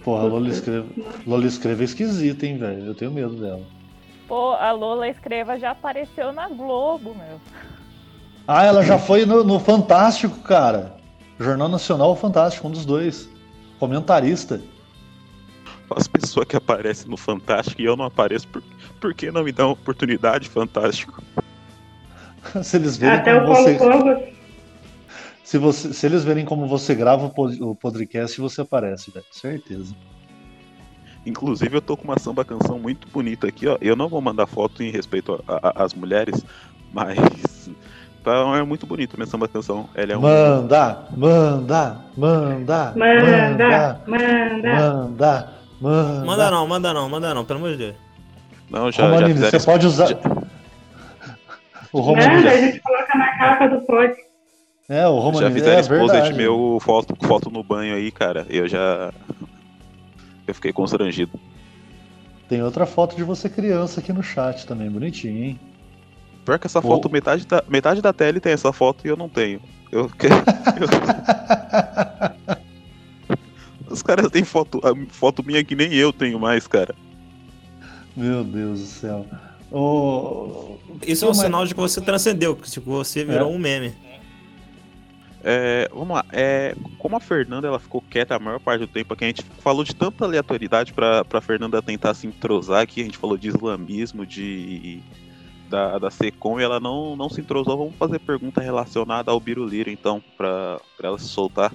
[0.03, 0.87] Porra, Lola Escreva.
[1.25, 2.85] Lola Escreva é esquisita, hein, velho?
[2.85, 3.61] Eu tenho medo dela.
[4.27, 7.39] Pô, a Lola Escreva já apareceu na Globo, meu.
[8.47, 10.95] Ah, ela já foi no, no Fantástico, cara.
[11.39, 13.29] Jornal Nacional ou Fantástico, um dos dois.
[13.79, 14.61] Comentarista.
[15.95, 18.63] As pessoas que aparecem no Fantástico e eu não apareço, por,
[18.99, 21.21] por que não me dão oportunidade, Fantástico?
[22.63, 24.23] se eles verem Até o como Paulo você, Cogos.
[25.43, 25.93] se você.
[25.93, 29.25] Se eles verem como você grava o pod- o podcast, você aparece, velho.
[29.31, 29.95] Certeza.
[31.25, 33.77] Inclusive, eu tô com uma samba canção muito bonita aqui, ó.
[33.81, 35.43] Eu não vou mandar foto em respeito
[35.75, 36.45] às mulheres,
[36.93, 37.17] mas
[38.23, 39.89] tá, é muito bonito minha samba canção.
[39.95, 40.21] Ela é um.
[40.21, 44.01] Manda, manda, manda, Manda, manda.
[44.07, 46.25] manda, manda.
[46.25, 47.95] Manda não, manda não, manda não, pelo amor de Deus.
[48.69, 49.65] Não, já, já Romanini, fizeram você isso.
[49.65, 50.07] pode usar.
[50.07, 50.17] já-
[51.95, 52.47] O Manda, Romanini.
[52.49, 54.13] a gente coloca na capa do pod.
[54.89, 58.45] É, o Já Romanini fizeram é exposit meu foto, foto no banho aí, cara.
[58.49, 59.13] Eu já.
[60.45, 61.39] Eu fiquei constrangido.
[62.49, 65.57] Tem outra foto de você criança aqui no chat também, bonitinho, hein?
[66.43, 66.89] Pior que essa Pô.
[66.89, 69.61] foto, metade da, metade da tele tem essa foto e eu não tenho.
[69.89, 70.09] Eu, eu-
[73.89, 76.93] Os caras têm foto, a foto minha que nem eu tenho mais, cara.
[78.15, 79.25] Meu Deus do céu.
[79.77, 80.77] O...
[81.05, 83.93] Isso é um Mas- sinal de que você transcendeu, que tipo, você virou um meme.
[85.43, 86.25] É, vamos lá.
[86.31, 89.43] É, como a Fernanda ela ficou quieta a maior parte do tempo, aqui a gente
[89.59, 93.49] falou de tanta aleatoriedade pra, pra Fernanda tentar se entrosar aqui, a gente falou de
[93.49, 94.99] islamismo, de
[95.69, 97.77] da, da Secom, e ela não, não se entrosou.
[97.77, 101.73] Vamos fazer pergunta relacionada ao Biruliro, então, pra, pra ela se soltar.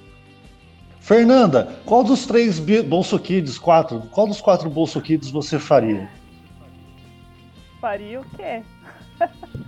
[0.98, 6.09] Fernanda, qual dos três Bolso Kids, quatro, qual dos quatro Bolso Kids você faria?
[7.80, 8.62] Faria o quê?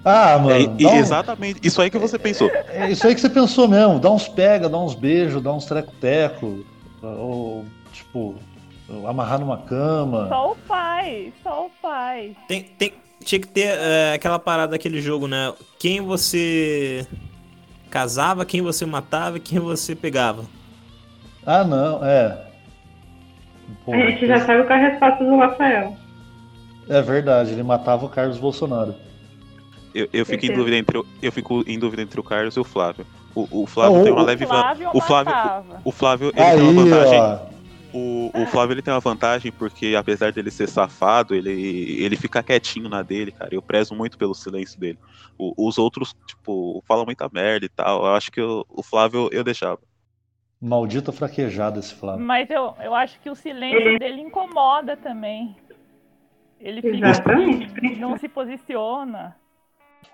[0.04, 2.50] Ah, mano, É, e- dá um- Exatamente, isso aí que você pensou.
[2.68, 3.98] é isso aí que você pensou mesmo.
[4.00, 6.64] Dá uns pega, dá uns beijos, dá uns treco-teco.
[7.02, 8.34] Ou, tipo,
[9.06, 10.28] amarrar numa cama.
[10.28, 12.36] Só o pai, só o pai.
[12.48, 12.92] Tem, tem,
[13.24, 15.52] tinha que ter é, aquela parada daquele jogo, né?
[15.78, 17.06] Quem você
[17.90, 20.44] casava, quem você matava e quem você pegava.
[21.44, 22.46] Ah, não, é.
[23.84, 25.96] Pô, A gente já sabe qual é a resposta do Rafael.
[26.88, 28.94] É verdade, ele matava o Carlos Bolsonaro.
[29.94, 32.60] Eu, eu fico em dúvida entre o- eu fico em dúvida entre o Carlos e
[32.60, 33.06] o Flávio.
[33.34, 35.82] O, o Flávio Ah, tem o- uma o leve van- Flávio o Flávio, matava.
[35.84, 37.20] o Flávio ele tem uma Aí, vantagem.
[37.20, 37.52] ó.
[37.94, 41.50] O, o Flávio ele tem uma vantagem porque, apesar dele ser safado, ele,
[42.02, 43.54] ele fica quietinho na dele, cara.
[43.54, 44.98] Eu prezo muito pelo silêncio dele.
[45.38, 48.06] O- os outros, tipo, falam muita merda e tal.
[48.06, 49.78] Eu acho que o, o Flávio eu deixava.
[50.58, 52.24] Maldita fraquejada esse Flávio.
[52.24, 55.54] Mas eu, eu acho que o silêncio dele incomoda também.
[56.62, 57.72] Ele fica Exatamente.
[57.76, 59.34] assim, não se posiciona.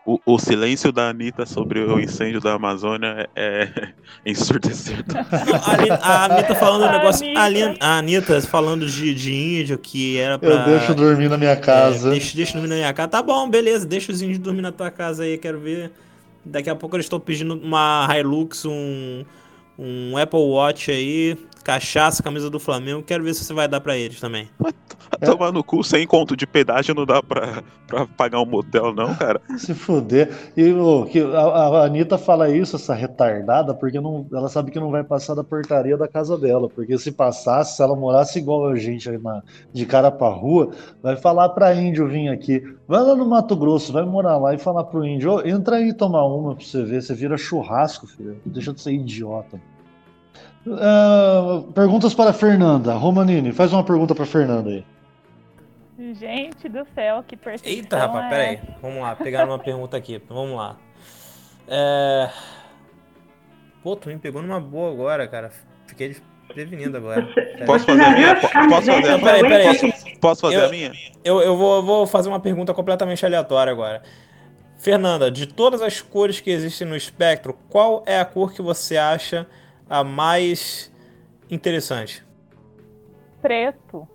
[0.06, 3.88] O, o silêncio da Anitta sobre o incêndio da Amazônia é, é
[4.30, 5.04] ensurdecedor.
[6.02, 7.26] A, a Anitta falando um negócio.
[7.26, 7.40] Anitta.
[7.40, 10.48] A, Ani- a Anitta falando de, de índio que era pra.
[10.48, 12.08] Eu deixo dormir na minha casa.
[12.08, 13.08] É, deixa, deixa dormir na minha casa.
[13.08, 13.86] Tá bom, beleza.
[13.86, 15.90] Deixa os índios dormir na tua casa aí, quero ver.
[16.44, 19.24] Daqui a pouco eles estão pedindo uma Hilux, um,
[19.78, 21.36] um Apple Watch aí,
[21.68, 23.02] cachaça, camisa do Flamengo.
[23.02, 24.48] Quero ver se você vai dar pra eles também.
[25.20, 25.26] É.
[25.26, 29.14] Tomar no cu sem conto de pedágio não dá pra, pra pagar um motel, não,
[29.14, 29.38] cara.
[29.58, 30.30] Se fuder.
[30.56, 34.80] E o que a, a Anitta fala isso, essa retardada, porque não, ela sabe que
[34.80, 36.70] não vai passar da portaria da casa dela.
[36.70, 40.70] Porque se passasse, se ela morasse igual a gente aí na, de cara pra rua,
[41.02, 42.62] vai falar pra índio vir aqui.
[42.86, 45.92] Vai lá no Mato Grosso, vai morar lá e falar pro índio: "Ô, entra aí
[45.92, 47.02] tomar uma pra você ver.
[47.02, 48.40] Você vira churrasco, filho.
[48.46, 49.60] Deixa de ser idiota.
[50.80, 52.94] Ah, perguntas para a Fernanda.
[52.94, 54.84] Romanini, faz uma pergunta pra Fernanda aí.
[56.14, 58.60] Gente do céu, que percepção Eita, rapaz, é peraí.
[58.80, 60.22] Vamos lá, pegaram uma pergunta aqui.
[60.28, 60.76] Vamos lá.
[61.66, 62.30] É...
[63.82, 65.50] Pô, tu me pegou numa boa agora, cara.
[65.86, 66.16] Fiquei
[66.46, 67.26] prevenindo agora.
[67.66, 68.34] Posso fazer a minha?
[68.36, 68.52] Posso
[68.86, 69.40] fazer a minha?
[69.40, 69.68] Peraí.
[69.68, 70.04] Wix?
[70.20, 70.92] Posso fazer Eu- a minha?
[71.24, 74.02] Eu, eu vou, vou fazer uma pergunta completamente aleatória agora.
[74.78, 78.96] Fernanda, de todas as cores que existem no espectro, qual é a cor que você
[78.96, 79.46] acha
[79.88, 80.92] a mais
[81.50, 82.24] interessante?
[83.40, 84.06] preto.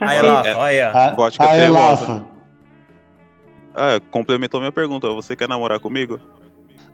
[0.00, 0.54] Aí lá, É.
[0.54, 0.90] olha.
[0.90, 2.04] A, Vodka a trevosa.
[2.04, 2.24] Elafa.
[3.74, 5.08] Ah, complementou minha pergunta.
[5.08, 6.18] Você quer namorar comigo?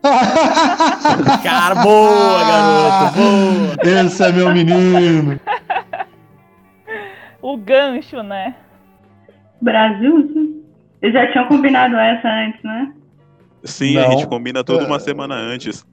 [1.42, 4.00] Cara, boa, garoto, boa.
[4.04, 5.38] Esse é meu menino.
[7.42, 8.54] O gancho, né?
[9.60, 10.28] Brasil?
[10.32, 10.64] sim.
[11.02, 12.92] Eles já tinham combinado essa antes, né?
[13.66, 14.10] Sim, a Não.
[14.12, 15.00] gente combina tudo uma É.
[15.00, 15.84] semana antes.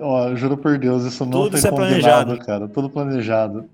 [0.00, 2.38] Ó, juro por Deus, isso não Tudo foi isso é planejado.
[2.38, 2.68] cara.
[2.68, 3.64] Tudo planejado.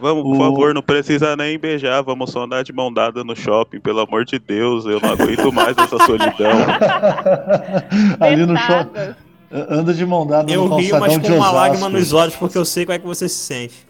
[0.00, 3.36] Vamos, por O- favor, não precisa nem beijar, vamos só andar de mão dada no
[3.36, 6.50] shopping, pelo amor de Deus, eu não aguento mais essa solidão.
[8.18, 9.14] Ali no shopping.
[9.52, 11.54] Anda de mão dada Eu no rio, mas de com uma Osasco.
[11.56, 13.86] lágrima nos olhos, porque eu sei como é que você se sente.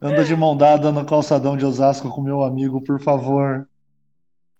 [0.00, 3.66] Anda de mão dada no calçadão de Osasco com meu amigo, por favor.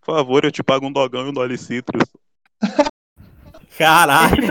[0.01, 2.05] Por favor, eu te pago um dogão e um Dolly Citrus.
[3.77, 4.51] Caralho.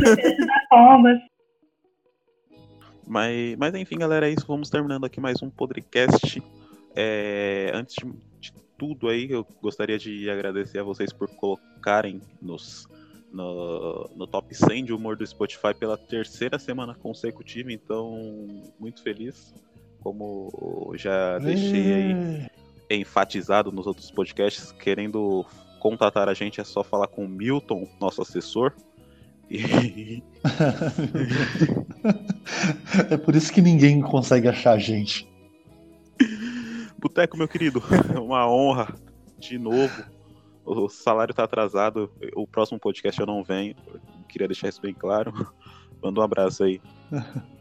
[3.07, 4.45] Mas, mas enfim, galera, é isso.
[4.47, 6.41] Vamos terminando aqui mais um podcast.
[6.95, 12.87] É, antes de, de tudo aí, eu gostaria de agradecer a vocês por colocarem nos,
[13.31, 17.71] no, no top 100 de humor do Spotify pela terceira semana consecutiva.
[17.71, 18.47] Então,
[18.79, 19.53] muito feliz.
[19.99, 22.49] Como já deixei aí
[22.89, 25.45] enfatizado nos outros podcasts, querendo
[25.79, 28.73] contatar a gente é só falar com o Milton, nosso assessor.
[29.49, 30.21] E,
[33.09, 35.27] é por isso que ninguém consegue achar a gente.
[36.99, 37.81] Boteco, meu querido,
[38.13, 38.93] é uma honra
[39.39, 40.03] de novo.
[40.65, 42.11] O salário tá atrasado.
[42.35, 43.75] O próximo podcast eu não venho.
[44.27, 45.33] Queria deixar isso bem claro.
[46.03, 46.79] Manda um abraço aí.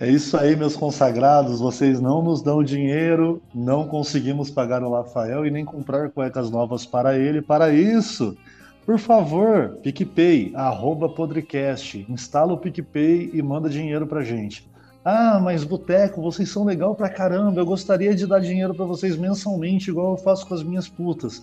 [0.00, 1.60] É isso aí, meus consagrados.
[1.60, 6.86] Vocês não nos dão dinheiro, não conseguimos pagar o Rafael e nem comprar cuecas novas
[6.86, 7.42] para ele.
[7.42, 8.36] Para isso,
[8.84, 12.06] por favor, PicPay, arroba Podrecast.
[12.08, 14.68] Instala o PicPay e manda dinheiro pra gente.
[15.04, 17.60] Ah, mas Boteco, vocês são legal pra caramba.
[17.60, 21.42] Eu gostaria de dar dinheiro pra vocês mensalmente, igual eu faço com as minhas putas.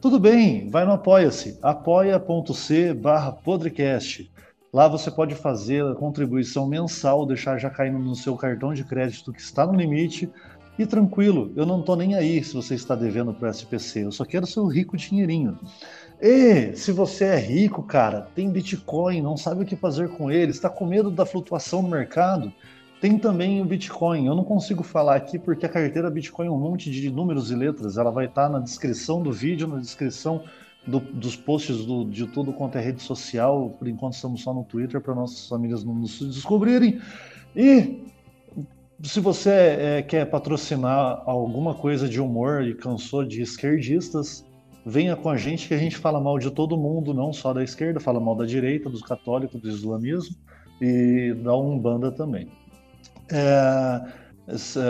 [0.00, 4.30] Tudo bem, vai no Apoia-se, apoia.c barra Podrecast.
[4.76, 9.32] Lá você pode fazer a contribuição mensal, deixar já caindo no seu cartão de crédito
[9.32, 10.30] que está no limite.
[10.78, 14.12] E tranquilo, eu não tô nem aí se você está devendo para o SPC, eu
[14.12, 15.58] só quero seu rico dinheirinho.
[16.20, 20.50] E se você é rico, cara, tem Bitcoin, não sabe o que fazer com ele,
[20.50, 22.52] está com medo da flutuação no mercado,
[23.00, 24.26] tem também o Bitcoin.
[24.26, 27.54] Eu não consigo falar aqui porque a carteira Bitcoin é um monte de números e
[27.54, 30.42] letras, ela vai estar na descrição do vídeo, na descrição
[30.86, 33.70] do- dos posts do- de tudo quanto é rede social.
[33.78, 37.00] Por enquanto estamos só no Twitter para nossas famílias não nos descobrirem.
[37.54, 38.04] E
[39.02, 44.44] se você é, quer patrocinar alguma coisa de humor e cansou de esquerdistas,
[44.84, 47.62] venha com a gente que a gente fala mal de todo mundo, não só da
[47.62, 50.36] esquerda, fala mal da direita, dos católicos, do islamismo
[50.80, 52.48] e da Umbanda também.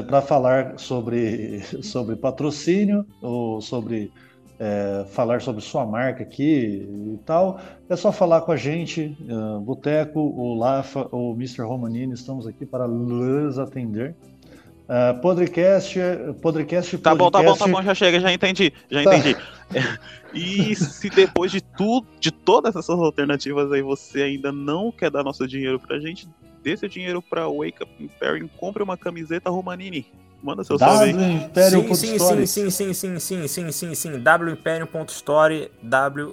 [0.08, 4.12] para falar sobre, sobre patrocínio ou sobre
[4.58, 9.60] é, falar sobre sua marca aqui e tal, é só falar com a gente, uh,
[9.60, 11.62] Boteco, o Lafa ou Mr.
[11.62, 14.14] Romanini, estamos aqui para lhes atender.
[14.88, 15.98] Uh, podcast,
[16.40, 19.16] podcast, Tá bom, tá bom, tá bom, já chega, já entendi, já Tá.
[19.16, 19.36] entendi.
[20.34, 25.24] E se depois de tudo, de todas essas alternativas aí, você ainda não quer dar
[25.24, 26.28] nosso dinheiro pra gente,
[26.62, 30.06] dê seu dinheiro pra Wake Up Imperium, compre uma camiseta Romanini.
[30.42, 31.12] Manda seu salve aí.
[31.70, 32.46] Sim, sim, Story.
[32.46, 34.12] sim, sim, sim, sim, sim, sim, sim.
[34.12, 35.72] wimperium.story,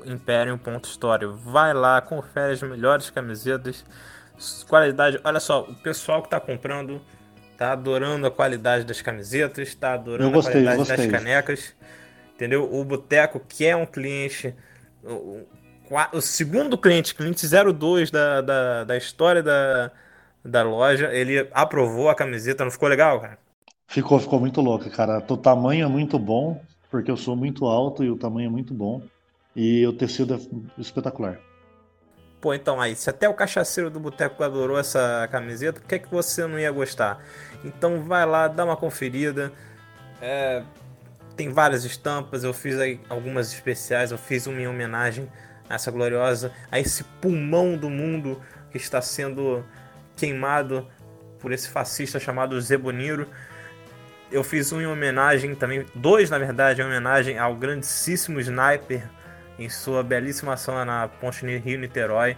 [0.06, 1.26] wimperium.story.
[1.46, 3.84] Vai lá, confere as melhores camisetas,
[4.68, 5.20] qualidade.
[5.24, 7.02] Olha só, o pessoal que tá comprando
[7.58, 11.74] tá adorando a qualidade das camisetas, tá adorando gostei, a qualidade das canecas.
[12.36, 12.68] Entendeu?
[12.74, 14.54] O Boteco, que é um cliente,
[16.12, 19.92] o segundo cliente, cliente 02 da, da, da história da,
[20.44, 23.43] da loja, ele aprovou a camiseta, não ficou legal, cara?
[23.88, 25.24] Ficou, ficou muito louca, cara.
[25.28, 28.74] O tamanho é muito bom, porque eu sou muito alto e o tamanho é muito
[28.74, 29.02] bom.
[29.56, 31.40] E o tecido é espetacular.
[32.42, 36.12] Pô, então aí, se até o cachaceiro do boteco adorou essa camiseta, por que, que
[36.12, 37.24] você não ia gostar?
[37.64, 39.52] Então vai lá, dá uma conferida.
[40.22, 40.62] É,
[41.36, 45.30] tem várias estampas, eu fiz aí algumas especiais, eu fiz uma em homenagem
[45.70, 49.64] a essa gloriosa, a esse pulmão do mundo que está sendo
[50.16, 50.88] queimado
[51.40, 53.28] por esse fascista chamado Zeboniro.
[54.34, 59.04] Eu fiz um em homenagem também, dois na verdade, em homenagem ao grandíssimo sniper
[59.60, 62.36] em sua belíssima ação na Ponte Rio-Niterói.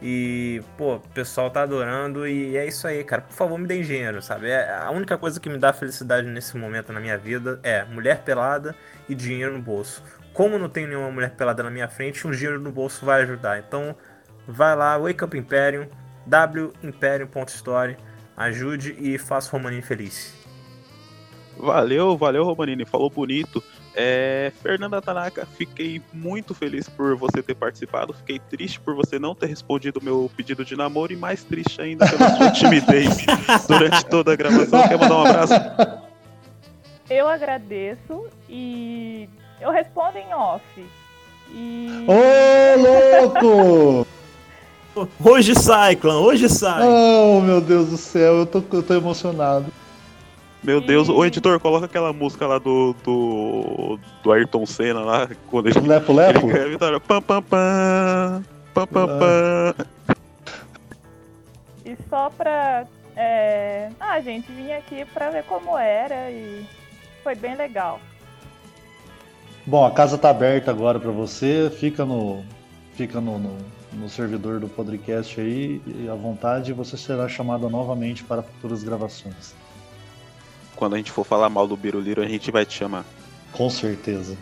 [0.00, 3.22] E, pô, o pessoal tá adorando e é isso aí, cara.
[3.22, 4.50] Por favor, me deem dinheiro, sabe?
[4.50, 8.22] É a única coisa que me dá felicidade nesse momento na minha vida é mulher
[8.22, 8.72] pelada
[9.08, 10.04] e dinheiro no bolso.
[10.32, 13.58] Como não tem nenhuma mulher pelada na minha frente, um dinheiro no bolso vai ajudar.
[13.58, 13.96] Então,
[14.46, 15.88] vai lá, Wake Up Imperium,
[16.84, 17.96] wimperium.story,
[18.36, 20.35] ajude e faça o Romaninho feliz.
[21.58, 22.84] Valeu, valeu, Romanini.
[22.84, 23.62] Falou bonito.
[23.94, 28.12] É, Fernanda Tanaka, fiquei muito feliz por você ter participado.
[28.12, 32.06] Fiquei triste por você não ter respondido meu pedido de namoro e mais triste ainda
[32.06, 33.24] pela sua timidez
[33.66, 34.86] durante toda a gravação.
[34.86, 35.54] Quer mandar um abraço?
[37.08, 39.28] Eu agradeço e
[39.60, 40.62] eu respondo em off.
[41.52, 42.06] E.
[42.06, 44.06] Ô, louco!
[45.24, 46.82] Hoje sai, clã, hoje sai.
[46.82, 49.66] Oh, meu Deus do céu, eu tô, eu tô emocionado.
[50.66, 55.68] Meu Deus, o editor, coloca aquela música lá do, do, do Ayrton Senna lá, quando
[55.68, 56.50] ele, Lepo, lepo?
[56.50, 56.98] ele a vitória.
[56.98, 58.44] Pam, pam, pam,
[58.74, 60.16] pam, pam, pam.
[61.84, 62.84] E só pra.
[63.14, 63.90] É...
[64.00, 66.66] Ah, gente, vim aqui pra ver como era e
[67.22, 68.00] foi bem legal.
[69.64, 71.70] Bom, a casa tá aberta agora pra você.
[71.78, 72.44] Fica no,
[72.94, 73.56] fica no, no,
[73.92, 79.54] no servidor do podcast aí e à vontade você será chamado novamente para futuras gravações.
[80.76, 83.04] Quando a gente for falar mal do Biruliro, a gente vai te chamar.
[83.52, 84.36] Com certeza.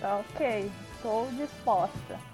[0.00, 2.30] Tá ok, estou disposta.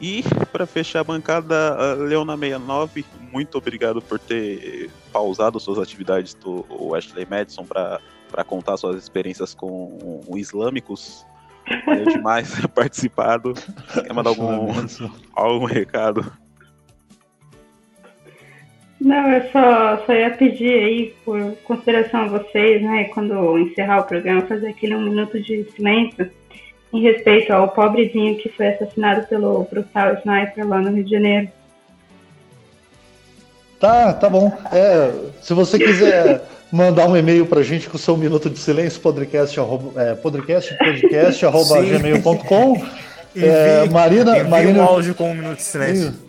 [0.00, 6.94] E para fechar a bancada, a Leona69, muito obrigado por ter pausado suas atividades do
[6.94, 11.24] Ashley Madison para contar suas experiências com o islâmicos.
[11.86, 13.54] Valeu demais ter participado.
[13.92, 14.68] Quer mandar algum,
[15.32, 16.30] algum recado?
[19.04, 24.04] Não, eu só, só ia pedir aí, por consideração a vocês, né, quando encerrar o
[24.04, 26.30] programa, fazer aquele um minuto de silêncio
[26.90, 31.48] em respeito ao pobrezinho que foi assassinado pelo brutal sniper lá no Rio de Janeiro.
[33.78, 34.50] Tá, tá bom.
[34.72, 36.40] É, se você quiser
[36.72, 40.74] mandar um e-mail pra gente com o seu minuto de silêncio, podcast, arroba, é, podcast,
[40.78, 42.82] podcast, arroba gmail.com.
[43.36, 46.23] É, Marina, envie Marina, um áudio com um minuto de silêncio.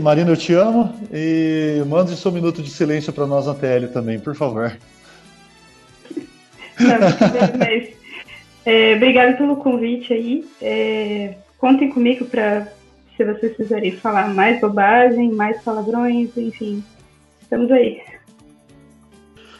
[0.00, 4.18] Marina, eu te amo e mande seu minuto de silêncio para nós na TL também,
[4.18, 4.76] por favor.
[6.76, 6.98] Tá,
[8.66, 10.46] é, obrigada pelo convite aí.
[10.60, 12.70] É, contem comigo para
[13.16, 16.84] se vocês quiserem falar mais bobagem, mais palavrões, enfim.
[17.40, 18.02] Estamos aí.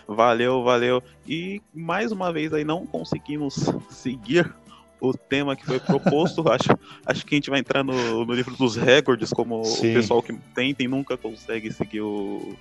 [0.07, 1.03] Valeu, valeu.
[1.27, 4.53] E mais uma vez aí não conseguimos seguir
[5.01, 6.44] o tema que foi proposto.
[6.51, 6.68] acho,
[7.05, 9.90] acho que a gente vai entrar no, no livro dos recordes, como Sim.
[9.92, 12.57] o pessoal que tenta e nunca consegue seguir o,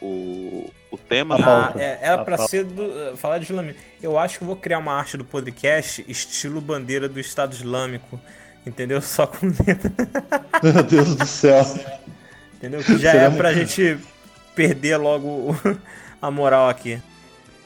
[0.00, 1.36] o, o tema.
[1.40, 2.50] Ah, é, era A pra pauta.
[2.50, 3.80] ser do, falar de islamismo.
[4.02, 8.20] Eu acho que vou criar uma arte do podcast estilo bandeira do Estado Islâmico.
[8.66, 9.00] Entendeu?
[9.00, 9.90] Só com letra.
[10.62, 11.64] Meu Deus do céu.
[12.56, 12.82] Entendeu?
[12.84, 13.98] Que já é Seremos- pra gente
[14.54, 15.56] perder logo
[16.20, 17.00] a moral aqui.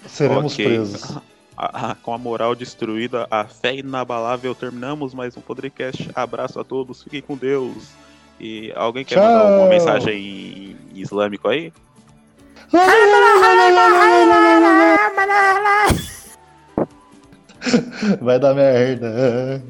[0.06, 0.64] Seremos Ok.
[0.64, 1.18] presos.
[1.57, 6.11] A, a, com a moral destruída, a fé inabalável, terminamos mais um podcast.
[6.14, 7.90] Abraço a todos, fiquem com Deus.
[8.40, 9.24] E alguém quer Tchau.
[9.24, 11.72] mandar uma mensagem islâmico aí?
[18.20, 19.62] Vai dar merda.